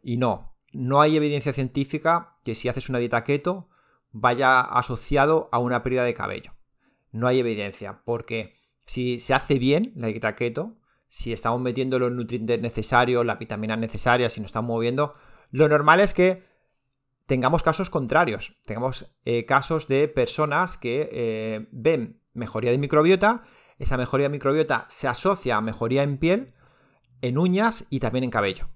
Y 0.00 0.16
no, 0.16 0.54
no 0.72 1.00
hay 1.00 1.16
evidencia 1.16 1.52
científica 1.52 2.36
que 2.44 2.54
si 2.54 2.68
haces 2.68 2.88
una 2.88 3.00
dieta 3.00 3.24
keto 3.24 3.68
vaya 4.12 4.60
asociado 4.60 5.48
a 5.50 5.58
una 5.58 5.82
pérdida 5.82 6.04
de 6.04 6.14
cabello 6.14 6.55
no 7.16 7.26
hay 7.26 7.40
evidencia, 7.40 8.02
porque 8.04 8.54
si 8.84 9.20
se 9.20 9.34
hace 9.34 9.58
bien 9.58 9.92
la 9.96 10.08
dieta 10.08 10.34
keto, 10.34 10.76
si 11.08 11.32
estamos 11.32 11.60
metiendo 11.60 11.98
los 11.98 12.12
nutrientes 12.12 12.60
necesarios, 12.60 13.24
las 13.24 13.38
vitaminas 13.38 13.78
necesarias, 13.78 14.32
si 14.32 14.40
nos 14.40 14.48
estamos 14.48 14.68
moviendo, 14.68 15.14
lo 15.50 15.68
normal 15.68 16.00
es 16.00 16.14
que 16.14 16.42
tengamos 17.26 17.62
casos 17.62 17.90
contrarios, 17.90 18.56
tengamos 18.64 19.12
eh, 19.24 19.44
casos 19.44 19.88
de 19.88 20.08
personas 20.08 20.76
que 20.76 21.08
eh, 21.12 21.68
ven 21.72 22.20
mejoría 22.32 22.70
de 22.70 22.78
microbiota, 22.78 23.44
esa 23.78 23.96
mejoría 23.96 24.26
de 24.26 24.30
microbiota 24.30 24.86
se 24.88 25.08
asocia 25.08 25.56
a 25.56 25.60
mejoría 25.60 26.02
en 26.02 26.18
piel, 26.18 26.54
en 27.22 27.38
uñas 27.38 27.86
y 27.90 28.00
también 28.00 28.24
en 28.24 28.30
cabello. 28.30 28.68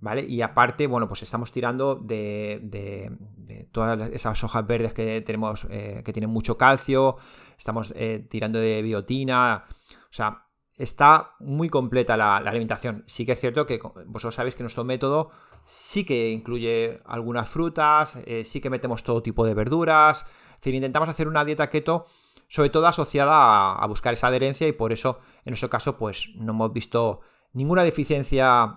¿Vale? 0.00 0.22
Y 0.22 0.40
aparte, 0.40 0.86
bueno, 0.86 1.08
pues 1.08 1.22
estamos 1.22 1.52
tirando 1.52 1.94
de, 1.94 3.68
todas 3.70 4.10
esas 4.12 4.42
hojas 4.42 4.66
verdes 4.66 4.94
que 4.94 5.20
tenemos, 5.20 5.66
eh, 5.68 6.02
que 6.04 6.12
tienen 6.12 6.30
mucho 6.30 6.56
calcio, 6.56 7.16
estamos 7.58 7.92
eh, 7.94 8.26
tirando 8.30 8.58
de 8.58 8.80
biotina, 8.80 9.64
o 9.88 10.12
sea, 10.12 10.46
está 10.74 11.32
muy 11.38 11.68
completa 11.68 12.16
la, 12.16 12.38
alimentación. 12.38 13.04
Sí 13.06 13.26
que 13.26 13.32
es 13.32 13.40
cierto 13.40 13.66
que 13.66 13.78
vosotros 14.06 14.34
sabéis 14.34 14.54
que 14.54 14.62
nuestro 14.62 14.84
método 14.84 15.30
sí 15.66 16.04
que 16.04 16.30
incluye 16.30 17.02
algunas 17.04 17.50
frutas, 17.50 18.16
eh, 18.24 18.44
sí 18.44 18.62
que 18.62 18.70
metemos 18.70 19.04
todo 19.04 19.22
tipo 19.22 19.44
de 19.44 19.52
verduras, 19.52 20.24
es 20.52 20.56
decir, 20.60 20.74
intentamos 20.74 21.10
hacer 21.10 21.28
una 21.28 21.44
dieta 21.44 21.68
keto 21.68 22.06
sobre 22.48 22.70
todo 22.70 22.88
asociada 22.88 23.74
a, 23.74 23.86
buscar 23.86 24.12
esa 24.12 24.26
adherencia 24.26 24.66
y 24.66 24.72
por 24.72 24.92
eso 24.92 25.20
en 25.44 25.52
nuestro 25.52 25.70
caso 25.70 25.96
pues 25.96 26.30
no 26.34 26.50
hemos 26.52 26.72
visto 26.72 27.20
ninguna 27.52 27.84
deficiencia 27.84 28.76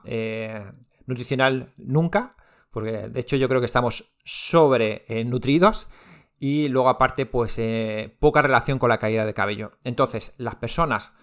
nutricional 1.06 1.74
nunca, 1.78 2.36
porque 2.72 3.10
de 3.10 3.20
hecho 3.20 3.36
yo 3.36 3.48
creo 3.48 3.62
que 3.62 3.66
estamos 3.66 4.14
sobre 4.24 5.06
eh, 5.08 5.24
nutridos 5.26 5.90
y 6.40 6.68
luego 6.68 6.90
aparte 6.90 7.26
pues 7.26 7.58
eh, 7.58 8.18
poca 8.20 8.42
relación 8.42 8.80
con 8.80 8.90
la 8.90 8.98
caída 8.98 9.26
de 9.26 9.34
cabello. 9.34 9.78
Entonces, 9.84 10.34
las 10.38 10.56
personas 10.56 11.14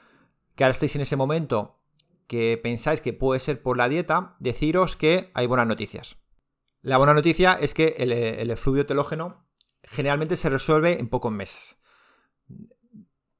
que 0.54 0.64
ahora 0.64 0.72
estáis 0.72 0.94
en 0.96 1.02
ese 1.02 1.16
momento 1.16 1.80
que 2.26 2.58
pensáis 2.62 3.00
que 3.00 3.12
puede 3.12 3.40
ser 3.40 3.60
por 3.60 3.76
la 3.76 3.88
dieta, 3.88 4.36
deciros 4.38 4.94
que 4.94 5.30
hay 5.34 5.46
buenas 5.46 5.66
noticias. 5.66 6.16
La 6.80 6.96
buena 6.96 7.12
noticia 7.12 7.54
es 7.60 7.74
que 7.74 7.96
el, 7.98 8.12
el 8.12 8.50
efluvio 8.50 8.86
telógeno 8.86 9.46
generalmente 9.82 10.36
se 10.36 10.48
resuelve 10.48 11.00
en 11.00 11.08
pocos 11.08 11.32
meses. 11.32 11.80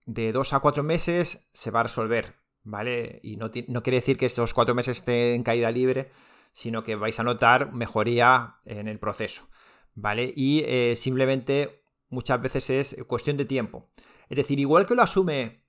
De 0.07 0.33
dos 0.33 0.53
a 0.53 0.61
cuatro 0.61 0.83
meses 0.83 1.49
se 1.53 1.71
va 1.71 1.81
a 1.81 1.85
resolver, 1.85 2.40
¿vale? 2.63 3.21
Y 3.23 3.37
no, 3.37 3.51
no 3.69 3.83
quiere 3.83 3.99
decir 3.99 4.17
que 4.17 4.27
estos 4.27 4.55
cuatro 4.55 4.75
meses 4.75 4.99
estén 4.99 5.35
en 5.35 5.43
caída 5.43 5.71
libre, 5.71 6.11
sino 6.53 6.83
que 6.83 6.97
vais 6.97 7.19
a 7.19 7.25
notar 7.25 7.73
mejoría 7.73 8.57
en 8.65 8.89
el 8.89 8.99
proceso, 8.99 9.49
¿vale? 9.95 10.33
Y 10.37 10.63
eh, 10.67 10.95
simplemente 10.97 11.83
muchas 12.09 12.41
veces 12.41 12.71
es 12.71 12.97
cuestión 13.07 13.37
de 13.37 13.45
tiempo. 13.45 13.89
Es 14.29 14.37
decir, 14.37 14.61
igual 14.61 14.87
que 14.87 14.95
lo 14.95 15.03
asume 15.03 15.65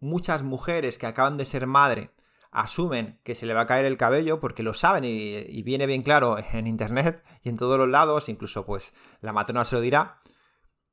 muchas 0.00 0.42
mujeres 0.42 0.98
que 0.98 1.06
acaban 1.06 1.36
de 1.36 1.44
ser 1.44 1.66
madre, 1.66 2.10
asumen 2.50 3.20
que 3.24 3.34
se 3.34 3.46
le 3.46 3.54
va 3.54 3.62
a 3.62 3.66
caer 3.66 3.84
el 3.84 3.96
cabello 3.96 4.40
porque 4.40 4.62
lo 4.62 4.74
saben 4.74 5.04
y, 5.04 5.62
viene 5.62 5.86
bien 5.86 6.02
claro 6.02 6.38
en 6.52 6.66
internet 6.66 7.22
y 7.42 7.48
en 7.48 7.56
todos 7.56 7.78
los 7.78 7.88
lados, 7.88 8.28
incluso 8.28 8.64
pues 8.64 8.94
la 9.20 9.32
matrona 9.32 9.64
se 9.64 9.76
lo 9.76 9.80
dirá, 9.80 10.20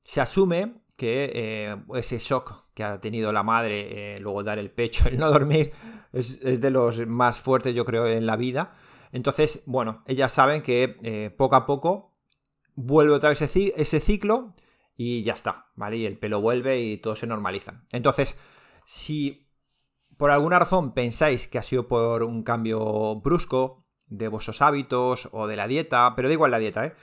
se 0.06 0.22
asume 0.22 0.76
que 0.96 1.32
eh, 1.36 1.76
ese 1.96 2.20
shock 2.20 2.68
que 2.74 2.86
ha 2.86 3.02
tenido 3.02 3.34
la 3.34 3.44
madre, 3.44 4.14
eh, 4.14 4.20
luego 4.20 4.44
dar 4.44 4.60
el 4.60 4.72
pecho, 4.72 5.10
el 5.10 5.20
no 5.20 5.30
dormir, 5.30 5.74
es, 6.14 6.40
de 6.40 6.72
los 6.72 7.06
más 7.06 7.42
fuertes 7.42 7.76
yo 7.76 7.84
creo 7.84 8.08
en 8.08 8.26
la 8.26 8.38
vida 8.38 8.76
entonces, 9.16 9.64
bueno, 9.66 10.04
ellas 10.08 10.34
saben 10.34 10.62
que 10.62 10.98
eh, 11.02 11.34
poco 11.38 11.56
a 11.56 11.66
poco 11.66 12.12
vuelve 12.76 13.14
otra 13.14 13.30
vez 13.30 13.42
ese 13.42 14.00
ciclo 14.02 14.54
y 14.98 15.24
ya 15.24 15.32
está, 15.32 15.68
¿vale? 15.76 15.96
Y 15.96 16.06
el 16.06 16.18
pelo 16.18 16.42
vuelve 16.42 16.82
y 16.82 16.98
todo 16.98 17.16
se 17.16 17.26
normaliza. 17.26 17.86
Entonces, 17.94 18.38
si 18.84 19.48
por 20.18 20.32
alguna 20.32 20.60
razón 20.60 20.94
pensáis 20.94 21.48
que 21.48 21.58
ha 21.58 21.64
sido 21.64 21.88
por 21.88 22.24
un 22.24 22.44
cambio 22.44 23.16
brusco 23.22 23.86
de 24.08 24.28
vuestros 24.28 24.62
hábitos 24.62 25.30
o 25.32 25.48
de 25.48 25.56
la 25.56 25.70
dieta, 25.70 26.12
pero 26.18 26.28
da 26.28 26.34
igual 26.34 26.52
la 26.52 26.60
dieta, 26.60 26.86
¿eh? 26.86 26.94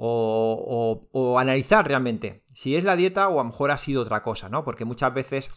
O, 0.00 1.36
analizar 1.38 1.86
realmente 1.86 2.44
si 2.54 2.76
es 2.76 2.84
la 2.84 2.94
dieta 2.94 3.28
o 3.28 3.40
a 3.40 3.42
lo 3.42 3.50
mejor 3.50 3.72
ha 3.72 3.78
sido 3.78 4.02
otra 4.02 4.22
cosa, 4.22 4.48
¿no? 4.48 4.64
Porque 4.64 4.84
muchas 4.84 5.12
veces, 5.12 5.50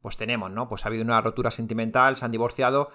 pues 0.00 0.16
tenemos, 0.16 0.50
¿no? 0.50 0.68
Pues 0.68 0.84
ha 0.84 0.88
habido 0.88 1.04
una 1.04 1.20
rotura 1.20 1.50
sentimental, 1.50 2.16
se 2.16 2.24
han 2.24 2.30
divorciado 2.30 2.90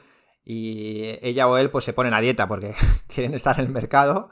y 0.45 1.17
ella 1.21 1.47
o 1.47 1.57
él 1.57 1.69
pues 1.69 1.85
se 1.85 1.93
ponen 1.93 2.13
a 2.13 2.21
dieta 2.21 2.47
porque 2.47 2.75
quieren 3.07 3.33
estar 3.33 3.59
en 3.59 3.67
el 3.67 3.71
mercado 3.71 4.29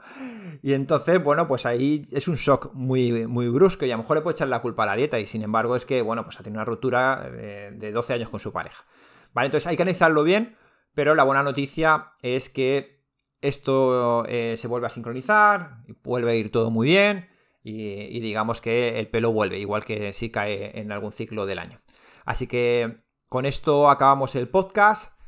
y 0.62 0.74
entonces 0.74 1.22
bueno 1.22 1.48
pues 1.48 1.64
ahí 1.64 2.06
es 2.12 2.28
un 2.28 2.36
shock 2.36 2.70
muy, 2.74 3.26
muy 3.26 3.48
brusco 3.48 3.86
y 3.86 3.90
a 3.90 3.96
lo 3.96 4.02
mejor 4.02 4.18
le 4.18 4.22
puede 4.22 4.34
echar 4.34 4.48
la 4.48 4.60
culpa 4.60 4.82
a 4.82 4.86
la 4.86 4.96
dieta 4.96 5.18
y 5.18 5.26
sin 5.26 5.42
embargo 5.42 5.74
es 5.74 5.86
que 5.86 6.02
bueno 6.02 6.24
pues 6.24 6.38
ha 6.38 6.42
tenido 6.42 6.58
una 6.58 6.66
ruptura 6.66 7.30
de, 7.30 7.92
12 7.92 8.12
años 8.12 8.28
con 8.28 8.40
su 8.40 8.52
pareja 8.52 8.84
vale 9.32 9.46
entonces 9.46 9.66
hay 9.66 9.76
que 9.76 9.82
analizarlo 9.82 10.22
bien 10.22 10.56
pero 10.94 11.14
la 11.14 11.24
buena 11.24 11.42
noticia 11.42 12.12
es 12.20 12.50
que 12.50 13.01
esto 13.42 14.24
eh, 14.26 14.56
se 14.56 14.68
vuelve 14.68 14.86
a 14.86 14.90
sincronizar 14.90 15.78
vuelve 16.02 16.30
a 16.30 16.34
ir 16.34 16.50
todo 16.50 16.70
muy 16.70 16.88
bien 16.88 17.28
y, 17.64 18.18
digamos 18.18 18.60
que 18.60 18.98
el 18.98 19.08
pelo 19.08 19.30
vuelve 19.30 19.58
igual 19.58 19.84
que 19.84 20.12
si 20.12 20.30
cae 20.30 20.80
en 20.80 20.90
algún 20.90 21.12
ciclo 21.12 21.46
del 21.46 21.58
año 21.58 21.80
así 22.24 22.46
que 22.46 23.04
con 23.28 23.46
esto 23.46 23.88
acabamos 23.90 24.34
el 24.34 24.48
podcast 24.48 25.18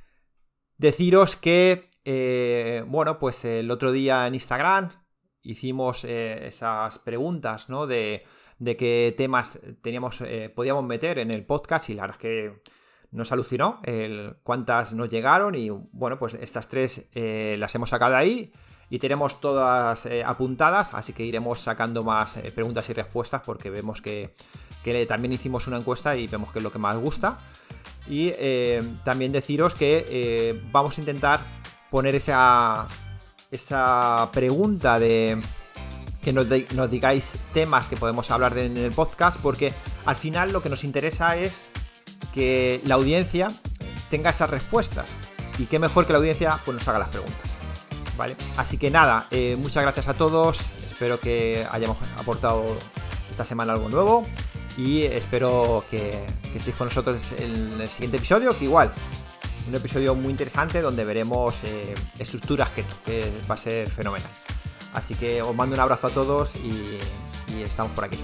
Deciros 0.77 1.37
que, 1.37 1.89
eh, 2.05 2.85
bueno, 2.89 3.21
pues 3.21 3.45
el 3.45 3.71
otro 3.71 3.93
día 3.93 4.27
en 4.27 4.35
Instagram 4.35 4.91
hicimos 5.41 6.05
eh, 6.05 6.49
esas 6.49 6.99
preguntas, 6.99 7.69
¿no? 7.69 7.87
De, 7.87 8.25
de 8.59 8.77
qué 8.77 9.15
temas 9.17 9.61
teníamos, 9.83 10.19
podíamos 10.57 10.83
meter 10.83 11.21
en 11.21 11.31
el 11.31 11.47
podcast 11.47 11.89
y 11.91 11.95
la 11.95 12.03
verdad 12.03 12.17
es 12.17 12.21
que 12.21 12.63
nos 13.15 13.33
alucinó 13.33 13.81
cuántas 14.43 14.93
nos 14.93 15.09
llegaron 15.09 15.55
y 15.55 15.71
bueno, 15.71 16.19
pues 16.19 16.35
estas 16.35 16.69
tres 16.69 17.07
las 17.15 17.75
hemos 17.75 17.91
sacado 17.91 18.17
ahí 18.17 18.53
y 18.91 18.99
tenemos 18.99 19.41
todas 19.41 20.07
apuntadas, 20.27 20.93
así 20.95 21.13
que 21.13 21.25
iremos 21.25 21.61
sacando 21.61 22.03
más 22.03 22.39
preguntas 22.55 22.89
y 22.91 22.93
respuestas 22.93 23.43
porque 23.45 23.71
vemos 23.71 24.03
que, 24.03 24.35
también 25.09 25.33
hicimos 25.33 25.67
una 25.67 25.79
encuesta 25.79 26.17
y 26.17 26.27
vemos 26.27 26.53
que 26.53 26.59
es 26.59 26.63
lo 26.63 26.71
que 26.71 26.79
más 26.79 26.97
gusta. 26.99 27.39
Y 28.09 28.33
eh, 28.37 28.97
también 29.03 29.33
deciros 29.33 29.75
que 29.75 30.05
eh, 30.09 30.63
vamos 30.71 30.99
a 30.99 31.01
intentar 31.01 31.41
poner 31.91 32.15
esa, 32.15 32.87
esa 33.51 34.29
pregunta 34.33 34.99
de 34.99 35.41
que 36.21 36.33
nos, 36.33 36.49
digáis 36.91 37.39
temas 37.53 37.89
que 37.89 37.97
podemos 37.97 38.31
hablar 38.31 38.57
en 38.59 38.77
el 38.77 38.93
podcast, 38.93 39.39
porque 39.41 39.73
al 40.07 40.17
final 40.17 40.53
lo 40.53 40.63
que 40.63 40.69
nos 40.69 40.83
interesa 40.83 41.37
es 41.37 41.69
que 42.35 42.83
la 42.85 42.97
audiencia 42.97 43.49
tenga 44.11 44.31
esas 44.31 44.51
respuestas. 44.51 45.17
Y 45.59 45.67
qué 45.67 45.79
mejor 45.79 46.07
que 46.07 46.13
la 46.13 46.19
audiencia 46.19 46.61
pues, 46.65 46.77
nos 46.77 46.87
haga 46.89 46.99
las 46.99 47.09
preguntas. 47.09 47.57
¿Vale? 48.19 48.37
Así 48.57 48.77
que 48.77 48.91
nada, 48.91 49.29
eh, 49.31 49.57
muchas 49.59 49.83
gracias 49.83 50.09
a 50.09 50.15
todos. 50.15 50.59
Espero 50.85 51.19
que 51.19 51.67
hayamos 51.71 51.97
aportado 52.17 52.77
esta 53.31 53.45
semana 53.45 53.73
algo 53.73 53.89
nuevo 53.89 54.25
y 54.77 55.03
espero 55.03 55.85
que, 55.91 56.25
estéis 56.55 56.77
con 56.77 56.89
nosotros 56.89 57.33
en 57.37 57.81
el 57.81 57.89
siguiente 57.89 58.19
episodio, 58.19 58.57
que 58.57 58.65
igual, 58.65 58.93
un 59.67 59.75
episodio 59.75 60.15
muy 60.15 60.31
interesante 60.31 60.81
donde 60.81 61.05
veremos 61.05 61.57
eh, 61.65 61.95
estructuras 62.19 62.71
que, 62.71 62.85
que, 63.05 63.33
va 63.51 63.55
a 63.55 63.59
ser 63.59 63.89
fenomenal. 63.91 64.31
Así 64.93 65.15
que 65.15 65.43
os 65.43 65.55
mando 65.55 65.75
un 65.75 65.81
abrazo 65.81 66.09
a 66.09 66.11
todos 66.11 66.55
y 66.55 67.01
estamos 67.63 67.93
por 67.93 68.05
aquí. 68.05 68.19